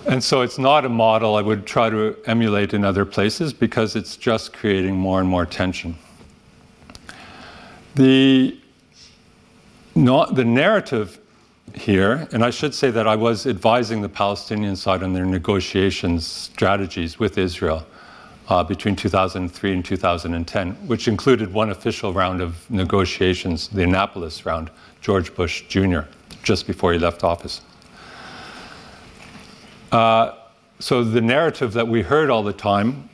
And 0.08 0.24
so, 0.24 0.42
it's 0.42 0.58
not 0.58 0.84
a 0.84 0.90
model 0.90 1.36
I 1.36 1.42
would 1.42 1.66
try 1.66 1.90
to 1.90 2.18
emulate 2.26 2.74
in 2.74 2.84
other 2.84 3.06
places 3.06 3.54
because 3.54 3.96
it's 3.96 4.18
just 4.18 4.52
creating 4.52 4.96
more 4.96 5.20
and 5.20 5.30
more 5.30 5.46
tension. 5.46 5.96
The, 7.96 8.60
not, 9.94 10.36
the 10.36 10.46
narrative 10.46 11.20
here, 11.76 12.28
and 12.32 12.44
I 12.44 12.50
should 12.50 12.74
say 12.74 12.90
that 12.92 13.08
I 13.08 13.16
was 13.16 13.46
advising 13.46 14.02
the 14.02 14.10
Palestinian 14.10 14.76
side 14.76 15.04
on 15.04 15.14
their 15.14 15.26
negotiations 15.26 16.26
strategies 16.26 17.20
with 17.20 17.38
Israel 17.38 17.86
uh, 18.50 18.64
between 18.64 18.96
2003 18.96 19.74
and 19.74 19.86
2010, 19.86 20.72
which 20.88 21.08
included 21.08 21.54
one 21.54 21.70
official 21.70 22.12
round 22.12 22.42
of 22.42 22.70
negotiations, 22.70 23.68
the 23.70 23.84
Annapolis 23.84 24.46
round, 24.46 24.72
George 25.02 25.34
Bush 25.36 25.64
Jr., 25.68 26.02
just 26.44 26.68
before 26.68 26.92
he 26.92 27.00
left 27.00 27.24
office. 27.24 27.62
Uh, 29.92 30.36
so 30.80 31.04
the 31.04 31.22
narrative 31.22 31.74
that 31.74 31.88
we 31.88 32.02
heard 32.02 32.30
all 32.30 32.44
the 32.44 32.54
time 32.54 33.10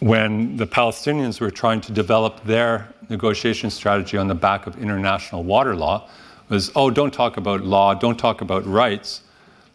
when 0.00 0.56
the 0.56 0.66
Palestinians 0.66 1.40
were 1.40 1.50
trying 1.50 1.80
to 1.80 1.92
develop 1.92 2.42
their 2.44 2.92
negotiation 3.08 3.70
strategy 3.70 4.16
on 4.16 4.26
the 4.26 4.34
back 4.34 4.66
of 4.66 4.76
international 4.82 5.44
water 5.44 5.76
law 5.76 6.08
was, 6.48 6.72
oh, 6.74 6.90
don't 6.90 7.12
talk 7.12 7.36
about 7.36 7.62
law, 7.62 7.94
don't 7.94 8.18
talk 8.18 8.40
about 8.40 8.66
rights. 8.66 9.22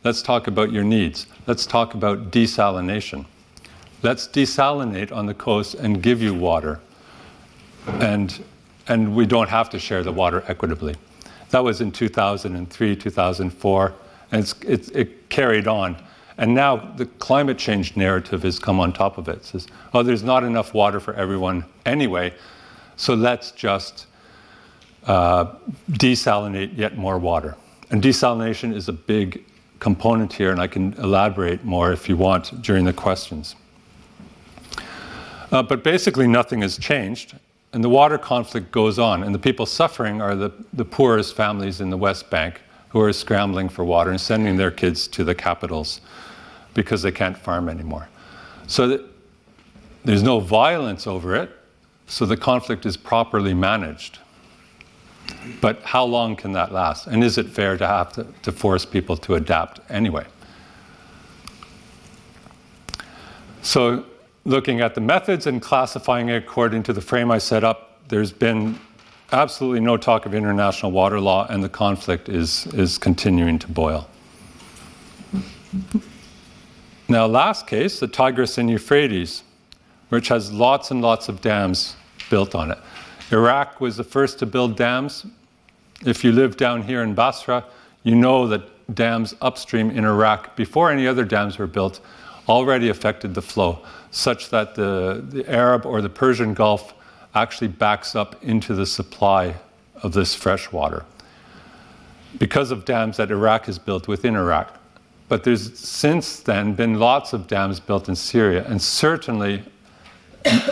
Let's 0.03 0.21
talk 0.21 0.47
about 0.47 0.71
your 0.71 0.83
needs. 0.83 1.27
Let's 1.45 1.65
talk 1.65 1.93
about 1.93 2.31
desalination. 2.31 3.25
Let's 4.03 4.27
desalinate 4.27 5.11
on 5.11 5.25
the 5.25 5.33
coast 5.33 5.75
and 5.75 6.03
give 6.03 6.21
you 6.21 6.33
water. 6.33 6.79
And, 7.87 8.43
and 8.87 9.15
we 9.15 9.25
don't 9.25 9.49
have 9.49 9.69
to 9.71 9.79
share 9.79 10.03
the 10.03 10.11
water 10.11 10.43
equitably. 10.47 10.95
That 11.51 11.63
was 11.63 11.81
in 11.81 11.91
2003, 11.91 12.95
2004, 12.95 13.93
and 14.31 14.53
it, 14.67 14.95
it 14.95 15.29
carried 15.29 15.67
on. 15.67 15.95
And 16.37 16.53
now 16.53 16.77
the 16.77 17.05
climate 17.05 17.57
change 17.57 17.95
narrative 17.95 18.43
has 18.43 18.59
come 18.59 18.79
on 18.79 18.93
top 18.93 19.17
of 19.17 19.27
it. 19.27 19.37
It 19.37 19.45
says, 19.45 19.67
oh, 19.93 20.03
there's 20.03 20.23
not 20.23 20.43
enough 20.43 20.73
water 20.73 20.99
for 20.99 21.13
everyone 21.15 21.65
anyway, 21.85 22.33
so 22.95 23.15
let's 23.15 23.51
just 23.51 24.05
uh, 25.05 25.55
desalinate 25.91 26.77
yet 26.77 26.97
more 26.97 27.17
water. 27.17 27.55
And 27.89 28.03
desalination 28.03 28.73
is 28.73 28.87
a 28.87 28.93
big 28.93 29.43
component 29.79 30.33
here, 30.33 30.51
and 30.51 30.59
I 30.59 30.67
can 30.67 30.93
elaborate 30.93 31.63
more 31.63 31.91
if 31.91 32.09
you 32.09 32.17
want 32.17 32.61
during 32.61 32.85
the 32.85 32.93
questions. 32.93 33.55
Uh, 35.51 35.63
but 35.63 35.83
basically, 35.83 36.27
nothing 36.27 36.61
has 36.61 36.77
changed, 36.77 37.35
and 37.73 37.83
the 37.83 37.89
water 37.89 38.17
conflict 38.17 38.71
goes 38.71 38.99
on, 38.99 39.23
and 39.23 39.33
the 39.33 39.39
people 39.39 39.65
suffering 39.65 40.21
are 40.21 40.35
the, 40.35 40.51
the 40.73 40.85
poorest 40.85 41.35
families 41.35 41.79
in 41.79 41.89
the 41.89 41.97
West 41.97 42.29
Bank 42.29 42.61
who 42.89 42.99
are 43.01 43.13
scrambling 43.13 43.69
for 43.69 43.85
water 43.85 44.09
and 44.09 44.19
sending 44.19 44.57
their 44.57 44.71
kids 44.71 45.07
to 45.07 45.23
the 45.23 45.35
capitals 45.35 46.01
because 46.77 47.01
they 47.01 47.11
can't 47.11 47.35
farm 47.35 47.69
anymore. 47.69 48.07
So 48.67 49.03
there's 50.05 50.21
no 50.21 50.39
violence 50.39 51.07
over 51.07 51.35
it, 51.35 51.49
so 52.05 52.23
the 52.23 52.37
conflict 52.37 52.85
is 52.85 52.95
properly 52.95 53.55
managed. 53.55 54.19
But 55.59 55.81
how 55.81 56.05
long 56.05 56.35
can 56.35 56.51
that 56.51 56.71
last? 56.71 57.07
And 57.07 57.23
is 57.23 57.39
it 57.39 57.47
fair 57.47 57.77
to 57.77 57.87
have 57.87 58.13
to, 58.13 58.27
to 58.43 58.51
force 58.51 58.85
people 58.85 59.17
to 59.17 59.33
adapt 59.33 59.79
anyway? 59.89 60.27
So, 63.63 64.05
looking 64.45 64.79
at 64.79 64.93
the 64.93 65.01
methods 65.01 65.47
and 65.47 65.59
classifying 65.59 66.29
it 66.29 66.35
according 66.35 66.83
to 66.83 66.93
the 66.93 67.01
frame 67.01 67.31
I 67.31 67.39
set 67.39 67.63
up, 67.63 68.07
there's 68.07 68.31
been 68.31 68.79
absolutely 69.31 69.79
no 69.79 69.97
talk 69.97 70.27
of 70.27 70.35
international 70.35 70.91
water 70.91 71.19
law, 71.19 71.47
and 71.49 71.63
the 71.63 71.69
conflict 71.69 72.29
is, 72.29 72.67
is 72.67 72.99
continuing 72.99 73.57
to 73.59 73.67
boil. 73.67 74.07
Now, 77.09 77.25
last 77.25 77.67
case, 77.67 77.99
the 77.99 78.07
Tigris 78.07 78.57
and 78.57 78.69
Euphrates, 78.69 79.43
which 80.09 80.27
has 80.27 80.51
lots 80.51 80.91
and 80.91 81.01
lots 81.01 81.29
of 81.29 81.41
dams 81.41 81.95
built 82.29 82.53
on 82.53 82.71
it. 82.71 82.77
Iraq 83.31 83.79
was 83.79 83.95
the 83.95 84.03
first 84.03 84.39
to 84.39 84.45
build 84.45 84.75
dams. 84.75 85.25
If 86.05 86.23
you 86.23 86.31
live 86.33 86.57
down 86.57 86.81
here 86.81 87.03
in 87.03 87.13
Basra, 87.13 87.63
you 88.03 88.15
know 88.15 88.47
that 88.47 88.93
dams 88.93 89.35
upstream 89.41 89.89
in 89.89 90.03
Iraq, 90.03 90.55
before 90.55 90.91
any 90.91 91.07
other 91.07 91.23
dams 91.23 91.57
were 91.57 91.67
built, 91.67 92.01
already 92.47 92.89
affected 92.89 93.33
the 93.33 93.41
flow, 93.41 93.79
such 94.11 94.49
that 94.49 94.75
the, 94.75 95.25
the 95.29 95.49
Arab 95.49 95.85
or 95.85 96.01
the 96.01 96.09
Persian 96.09 96.53
Gulf 96.53 96.93
actually 97.35 97.67
backs 97.67 98.15
up 98.15 98.41
into 98.43 98.73
the 98.73 98.85
supply 98.85 99.55
of 100.03 100.13
this 100.13 100.35
fresh 100.35 100.71
water 100.71 101.05
because 102.37 102.71
of 102.71 102.85
dams 102.85 103.17
that 103.17 103.31
Iraq 103.31 103.65
has 103.65 103.79
built 103.79 104.07
within 104.07 104.35
Iraq. 104.35 104.76
But 105.29 105.43
there's 105.43 105.77
since 105.77 106.39
then 106.39 106.73
been 106.73 106.99
lots 106.99 107.33
of 107.33 107.47
dams 107.47 107.79
built 107.79 108.07
in 108.07 108.15
Syria, 108.15 108.65
and 108.67 108.81
certainly 108.81 109.63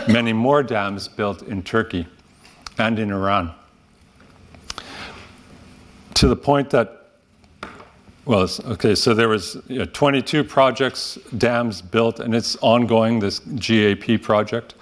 many 0.08 0.32
more 0.32 0.62
dams 0.62 1.08
built 1.08 1.42
in 1.42 1.62
Turkey 1.62 2.06
and 2.78 2.98
in 2.98 3.10
Iran. 3.10 3.52
To 6.14 6.28
the 6.28 6.36
point 6.36 6.70
that, 6.70 7.08
well, 8.24 8.48
okay, 8.64 8.94
so 8.94 9.12
there 9.12 9.28
was 9.28 9.58
you 9.68 9.80
know, 9.80 9.84
22 9.84 10.42
projects, 10.44 11.18
dams 11.36 11.82
built, 11.82 12.20
and 12.20 12.34
it's 12.34 12.56
ongoing, 12.62 13.20
this 13.20 13.40
GAP 13.40 14.22
project. 14.22 14.74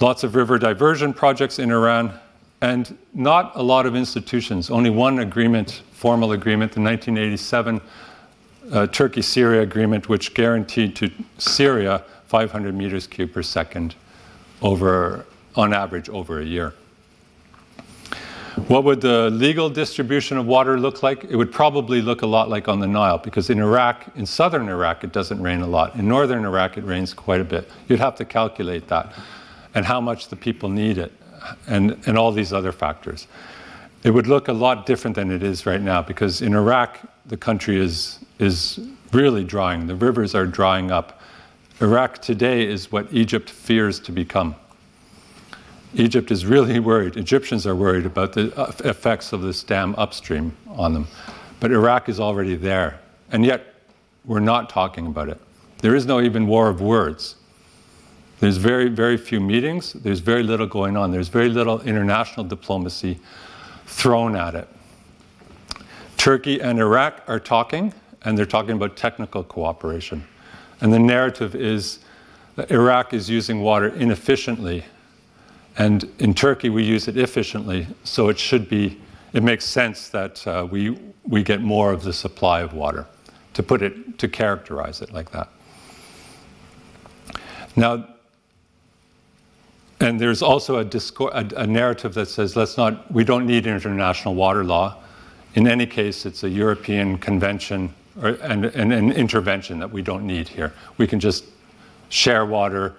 Lots 0.00 0.22
of 0.22 0.36
river 0.36 0.58
diversion 0.58 1.12
projects 1.12 1.58
in 1.58 1.72
Iran, 1.72 2.12
and 2.60 2.96
not 3.14 3.52
a 3.56 3.62
lot 3.62 3.86
of 3.86 3.96
institutions. 3.96 4.70
Only 4.70 4.90
one 4.90 5.18
agreement, 5.18 5.82
formal 5.92 6.32
agreement, 6.32 6.72
the 6.72 6.80
1987 6.80 7.80
uh, 8.70 8.86
Turkey 8.86 9.22
Syria 9.22 9.62
agreement, 9.62 10.08
which 10.08 10.34
guaranteed 10.34 10.96
to 10.96 11.10
Syria 11.38 12.04
500 12.26 12.74
meters 12.74 13.06
cubed 13.06 13.32
per 13.32 13.42
second 13.42 13.94
over, 14.62 15.24
on 15.54 15.72
average, 15.72 16.08
over 16.08 16.40
a 16.40 16.44
year. 16.44 16.74
What 18.66 18.82
would 18.84 19.00
the 19.00 19.30
legal 19.30 19.70
distribution 19.70 20.36
of 20.36 20.46
water 20.46 20.78
look 20.80 21.02
like? 21.02 21.24
It 21.24 21.36
would 21.36 21.52
probably 21.52 22.02
look 22.02 22.22
a 22.22 22.26
lot 22.26 22.50
like 22.50 22.66
on 22.66 22.80
the 22.80 22.88
Nile, 22.88 23.18
because 23.18 23.50
in 23.50 23.60
Iraq, 23.60 24.04
in 24.16 24.26
southern 24.26 24.68
Iraq, 24.68 25.04
it 25.04 25.12
doesn't 25.12 25.40
rain 25.40 25.60
a 25.60 25.66
lot. 25.66 25.94
In 25.94 26.08
northern 26.08 26.44
Iraq, 26.44 26.76
it 26.76 26.84
rains 26.84 27.14
quite 27.14 27.40
a 27.40 27.44
bit. 27.44 27.70
You'd 27.88 28.00
have 28.00 28.16
to 28.16 28.24
calculate 28.24 28.88
that 28.88 29.12
and 29.74 29.86
how 29.86 30.00
much 30.00 30.28
the 30.28 30.36
people 30.36 30.68
need 30.68 30.98
it, 30.98 31.12
and, 31.68 31.96
and 32.06 32.18
all 32.18 32.32
these 32.32 32.52
other 32.52 32.72
factors. 32.72 33.28
It 34.02 34.10
would 34.10 34.26
look 34.26 34.48
a 34.48 34.52
lot 34.52 34.86
different 34.86 35.14
than 35.14 35.30
it 35.30 35.42
is 35.42 35.64
right 35.64 35.80
now, 35.80 36.02
because 36.02 36.42
in 36.42 36.54
Iraq, 36.54 36.98
the 37.26 37.36
country 37.36 37.78
is, 37.78 38.18
is 38.38 38.80
really 39.12 39.44
drying. 39.44 39.86
The 39.86 39.94
rivers 39.94 40.34
are 40.34 40.46
drying 40.46 40.90
up. 40.90 41.20
Iraq 41.80 42.20
today 42.20 42.66
is 42.66 42.90
what 42.90 43.12
Egypt 43.12 43.50
fears 43.50 44.00
to 44.00 44.12
become. 44.12 44.54
Egypt 45.94 46.30
is 46.30 46.44
really 46.44 46.80
worried. 46.90 47.16
Egyptians 47.16 47.66
are 47.66 47.74
worried 47.74 48.06
about 48.06 48.32
the 48.32 48.54
uh, 48.58 48.72
effects 48.84 49.32
of 49.32 49.42
this 49.42 49.62
dam 49.62 49.94
upstream 49.96 50.56
on 50.68 50.92
them. 50.92 51.06
But 51.60 51.72
Iraq 51.72 52.08
is 52.08 52.20
already 52.20 52.56
there. 52.56 53.00
And 53.30 53.44
yet, 53.44 53.74
we're 54.24 54.40
not 54.40 54.68
talking 54.70 55.06
about 55.06 55.28
it. 55.28 55.40
There 55.78 55.94
is 55.94 56.06
no 56.06 56.20
even 56.20 56.46
war 56.46 56.68
of 56.68 56.80
words. 56.80 57.36
There's 58.40 58.56
very, 58.56 58.88
very 58.88 59.16
few 59.16 59.40
meetings. 59.40 59.92
There's 59.94 60.20
very 60.20 60.42
little 60.42 60.66
going 60.66 60.96
on. 60.96 61.10
There's 61.10 61.28
very 61.28 61.48
little 61.48 61.80
international 61.80 62.46
diplomacy 62.46 63.18
thrown 63.86 64.36
at 64.36 64.54
it. 64.54 64.68
Turkey 66.16 66.60
and 66.60 66.78
Iraq 66.78 67.22
are 67.26 67.40
talking, 67.40 67.92
and 68.24 68.36
they're 68.36 68.46
talking 68.46 68.72
about 68.72 68.96
technical 68.96 69.44
cooperation. 69.44 70.26
And 70.80 70.92
the 70.92 70.98
narrative 70.98 71.54
is 71.54 72.00
that 72.56 72.70
Iraq 72.70 73.14
is 73.14 73.30
using 73.30 73.60
water 73.60 73.88
inefficiently, 73.88 74.84
and 75.76 76.10
in 76.18 76.34
Turkey 76.34 76.70
we 76.70 76.82
use 76.82 77.08
it 77.08 77.16
efficiently, 77.16 77.86
so 78.04 78.28
it 78.28 78.38
should 78.38 78.68
be, 78.68 79.00
it 79.32 79.42
makes 79.42 79.64
sense 79.64 80.08
that 80.08 80.46
uh, 80.46 80.66
we, 80.68 80.98
we 81.26 81.42
get 81.42 81.60
more 81.60 81.92
of 81.92 82.02
the 82.02 82.12
supply 82.12 82.60
of 82.60 82.72
water, 82.72 83.06
to 83.54 83.62
put 83.62 83.82
it, 83.82 84.18
to 84.18 84.28
characterize 84.28 85.02
it 85.02 85.12
like 85.12 85.30
that. 85.30 85.48
Now, 87.76 88.08
and 90.00 90.20
there's 90.20 90.42
also 90.42 90.78
a, 90.78 90.84
discourse, 90.84 91.32
a, 91.34 91.62
a, 91.62 91.66
narrative 91.66 92.14
that 92.14 92.26
says, 92.26 92.54
let's 92.56 92.76
not, 92.76 93.10
we 93.12 93.24
don't 93.24 93.46
need 93.46 93.66
international 93.66 94.34
water 94.34 94.64
law. 94.64 94.96
In 95.54 95.66
any 95.66 95.86
case, 95.86 96.24
it's 96.24 96.44
a 96.44 96.48
European 96.48 97.18
convention 97.18 97.92
or, 98.22 98.28
and, 98.42 98.64
an 98.64 99.12
intervention 99.12 99.78
that 99.78 99.90
we 99.90 100.02
don't 100.02 100.26
need 100.26 100.48
here. 100.48 100.72
We 100.96 101.06
can 101.06 101.20
just 101.20 101.44
share 102.08 102.46
water, 102.46 102.94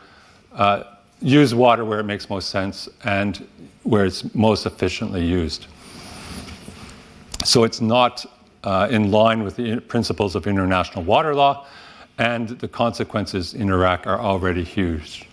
uh, 0.54 0.84
use 1.22 1.54
water 1.54 1.86
where 1.86 2.00
it 2.00 2.06
makes 2.06 2.30
most 2.30 2.50
sense, 2.50 2.90
and 3.04 3.48
where 3.84 4.06
it's 4.06 4.34
most 4.36 4.66
efficiently 4.66 5.26
used. 5.26 5.68
So 7.46 7.64
it's 7.64 7.82
not 7.82 8.26
uh, 8.64 8.88
in 8.92 9.12
line 9.12 9.44
with 9.44 9.56
the 9.56 9.80
principles 9.80 10.36
of 10.36 10.48
international 10.48 11.04
water 11.04 11.34
law, 11.34 11.66
and 12.18 12.50
the 12.50 12.68
consequences 12.68 13.54
in 13.54 13.70
Iraq 13.70 14.06
are 14.06 14.20
already 14.20 14.64
huge. 14.64 15.26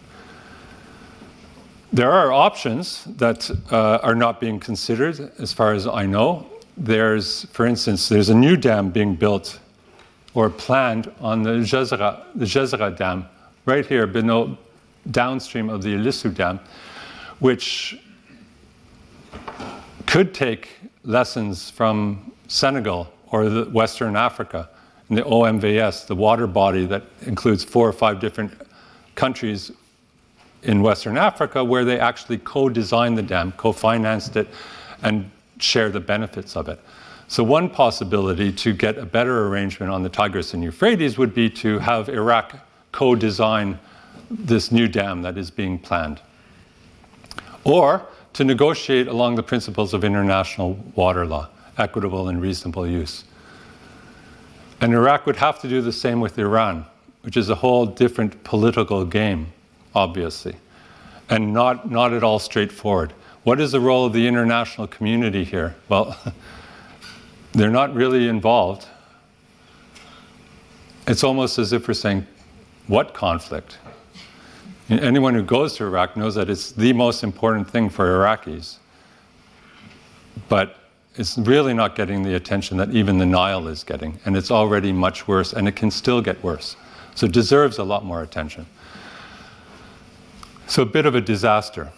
There 1.92 2.10
are 2.10 2.32
options 2.32 3.04
that 3.16 3.50
uh, 3.70 3.98
are 4.02 4.14
not 4.14 4.40
being 4.40 4.60
considered, 4.60 5.32
as 5.38 5.52
far 5.52 5.72
as 5.72 5.86
I 5.86 6.06
know. 6.06 6.46
There's, 6.76 7.46
for 7.46 7.66
instance, 7.66 8.08
there's 8.08 8.28
a 8.28 8.34
new 8.34 8.56
dam 8.56 8.90
being 8.90 9.14
built 9.14 9.58
or 10.36 10.50
planned 10.50 11.10
on 11.18 11.42
the 11.42 11.50
Jezera, 11.50 12.22
the 12.34 12.44
Jezera 12.44 12.94
Dam, 12.94 13.26
right 13.64 13.86
here, 13.86 14.06
below, 14.06 14.56
downstream 15.10 15.70
of 15.70 15.82
the 15.82 15.94
Ilisu 15.94 16.34
Dam, 16.34 16.60
which 17.38 17.98
could 20.04 20.34
take 20.34 20.68
lessons 21.04 21.70
from 21.70 22.32
Senegal 22.48 23.10
or 23.32 23.48
Western 23.64 24.14
Africa 24.14 24.68
and 25.08 25.16
the 25.16 25.22
OMVS, 25.22 26.06
the 26.06 26.14
water 26.14 26.46
body 26.46 26.84
that 26.84 27.04
includes 27.22 27.64
four 27.64 27.88
or 27.88 27.92
five 27.92 28.20
different 28.20 28.52
countries 29.14 29.72
in 30.64 30.82
Western 30.82 31.16
Africa 31.16 31.64
where 31.64 31.84
they 31.86 31.98
actually 31.98 32.38
co 32.38 32.68
designed 32.68 33.16
the 33.16 33.22
dam, 33.22 33.52
co 33.52 33.72
financed 33.72 34.36
it, 34.36 34.48
and 35.02 35.30
share 35.58 35.88
the 35.88 36.00
benefits 36.00 36.56
of 36.56 36.68
it. 36.68 36.78
So, 37.28 37.42
one 37.42 37.68
possibility 37.68 38.52
to 38.52 38.72
get 38.72 38.98
a 38.98 39.04
better 39.04 39.46
arrangement 39.48 39.90
on 39.92 40.02
the 40.02 40.08
Tigris 40.08 40.54
and 40.54 40.62
Euphrates 40.62 41.18
would 41.18 41.34
be 41.34 41.50
to 41.50 41.78
have 41.80 42.08
Iraq 42.08 42.54
co 42.92 43.14
design 43.14 43.78
this 44.30 44.70
new 44.70 44.88
dam 44.88 45.22
that 45.22 45.36
is 45.36 45.50
being 45.50 45.78
planned. 45.78 46.20
Or 47.64 48.06
to 48.34 48.44
negotiate 48.44 49.08
along 49.08 49.34
the 49.34 49.42
principles 49.42 49.92
of 49.92 50.04
international 50.04 50.74
water 50.94 51.26
law, 51.26 51.48
equitable 51.78 52.28
and 52.28 52.40
reasonable 52.40 52.86
use. 52.86 53.24
And 54.80 54.92
Iraq 54.92 55.26
would 55.26 55.36
have 55.36 55.60
to 55.62 55.68
do 55.68 55.80
the 55.80 55.92
same 55.92 56.20
with 56.20 56.38
Iran, 56.38 56.86
which 57.22 57.36
is 57.36 57.50
a 57.50 57.54
whole 57.54 57.86
different 57.86 58.44
political 58.44 59.04
game 59.04 59.52
obviously, 59.96 60.54
and 61.30 61.52
not, 61.52 61.90
not 61.90 62.12
at 62.12 62.22
all 62.22 62.38
straightforward. 62.38 63.12
What 63.42 63.60
is 63.60 63.72
the 63.72 63.80
role 63.80 64.04
of 64.04 64.12
the 64.12 64.28
international 64.28 64.86
community 64.86 65.42
here? 65.42 65.74
Well, 65.88 66.16
they're 67.56 67.70
not 67.70 67.94
really 67.94 68.28
involved. 68.28 68.86
It's 71.08 71.24
almost 71.24 71.58
as 71.58 71.72
if 71.72 71.88
we're 71.88 71.94
saying, 71.94 72.26
what 72.86 73.14
conflict? 73.14 73.78
Anyone 74.90 75.34
who 75.34 75.42
goes 75.42 75.74
to 75.76 75.84
Iraq 75.84 76.16
knows 76.16 76.34
that 76.34 76.50
it's 76.50 76.72
the 76.72 76.92
most 76.92 77.24
important 77.24 77.68
thing 77.68 77.88
for 77.88 78.06
Iraqis. 78.06 78.76
But 80.48 80.76
it's 81.16 81.38
really 81.38 81.72
not 81.72 81.96
getting 81.96 82.22
the 82.22 82.34
attention 82.34 82.76
that 82.76 82.90
even 82.90 83.16
the 83.16 83.26
Nile 83.26 83.66
is 83.68 83.82
getting. 83.82 84.20
And 84.26 84.36
it's 84.36 84.50
already 84.50 84.92
much 84.92 85.26
worse, 85.26 85.54
and 85.54 85.66
it 85.66 85.74
can 85.74 85.90
still 85.90 86.20
get 86.20 86.40
worse. 86.44 86.76
So 87.14 87.24
it 87.24 87.32
deserves 87.32 87.78
a 87.78 87.84
lot 87.84 88.04
more 88.04 88.22
attention. 88.22 88.66
So, 90.68 90.82
a 90.82 90.86
bit 90.86 91.06
of 91.06 91.14
a 91.14 91.20
disaster. 91.20 91.92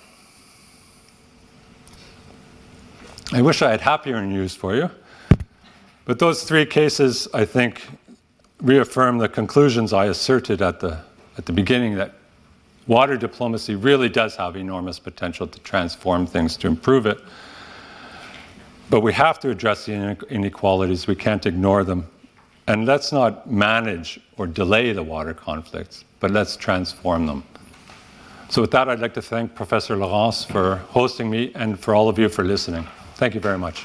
I 3.32 3.40
wish 3.40 3.62
I 3.62 3.70
had 3.70 3.80
happier 3.80 4.20
news 4.22 4.54
for 4.54 4.76
you. 4.76 4.90
But 6.08 6.18
those 6.18 6.42
three 6.42 6.64
cases, 6.64 7.28
I 7.34 7.44
think, 7.44 7.86
reaffirm 8.62 9.18
the 9.18 9.28
conclusions 9.28 9.92
I 9.92 10.06
asserted 10.06 10.62
at 10.62 10.80
the, 10.80 10.98
at 11.36 11.44
the 11.44 11.52
beginning 11.52 11.96
that 11.96 12.14
water 12.86 13.18
diplomacy 13.18 13.74
really 13.74 14.08
does 14.08 14.34
have 14.36 14.56
enormous 14.56 14.98
potential 14.98 15.46
to 15.46 15.58
transform 15.60 16.26
things, 16.26 16.56
to 16.56 16.66
improve 16.66 17.04
it. 17.04 17.20
But 18.88 19.00
we 19.00 19.12
have 19.12 19.38
to 19.40 19.50
address 19.50 19.84
the 19.84 20.16
inequalities, 20.30 21.06
we 21.06 21.14
can't 21.14 21.44
ignore 21.44 21.84
them. 21.84 22.08
And 22.68 22.86
let's 22.86 23.12
not 23.12 23.50
manage 23.50 24.18
or 24.38 24.46
delay 24.46 24.94
the 24.94 25.02
water 25.02 25.34
conflicts, 25.34 26.06
but 26.20 26.30
let's 26.30 26.56
transform 26.56 27.26
them. 27.26 27.44
So, 28.48 28.62
with 28.62 28.70
that, 28.70 28.88
I'd 28.88 29.00
like 29.00 29.12
to 29.12 29.22
thank 29.22 29.54
Professor 29.54 29.94
Laurence 29.94 30.42
for 30.42 30.76
hosting 30.88 31.28
me 31.28 31.52
and 31.54 31.78
for 31.78 31.94
all 31.94 32.08
of 32.08 32.18
you 32.18 32.30
for 32.30 32.44
listening. 32.44 32.86
Thank 33.16 33.34
you 33.34 33.42
very 33.42 33.58
much. 33.58 33.84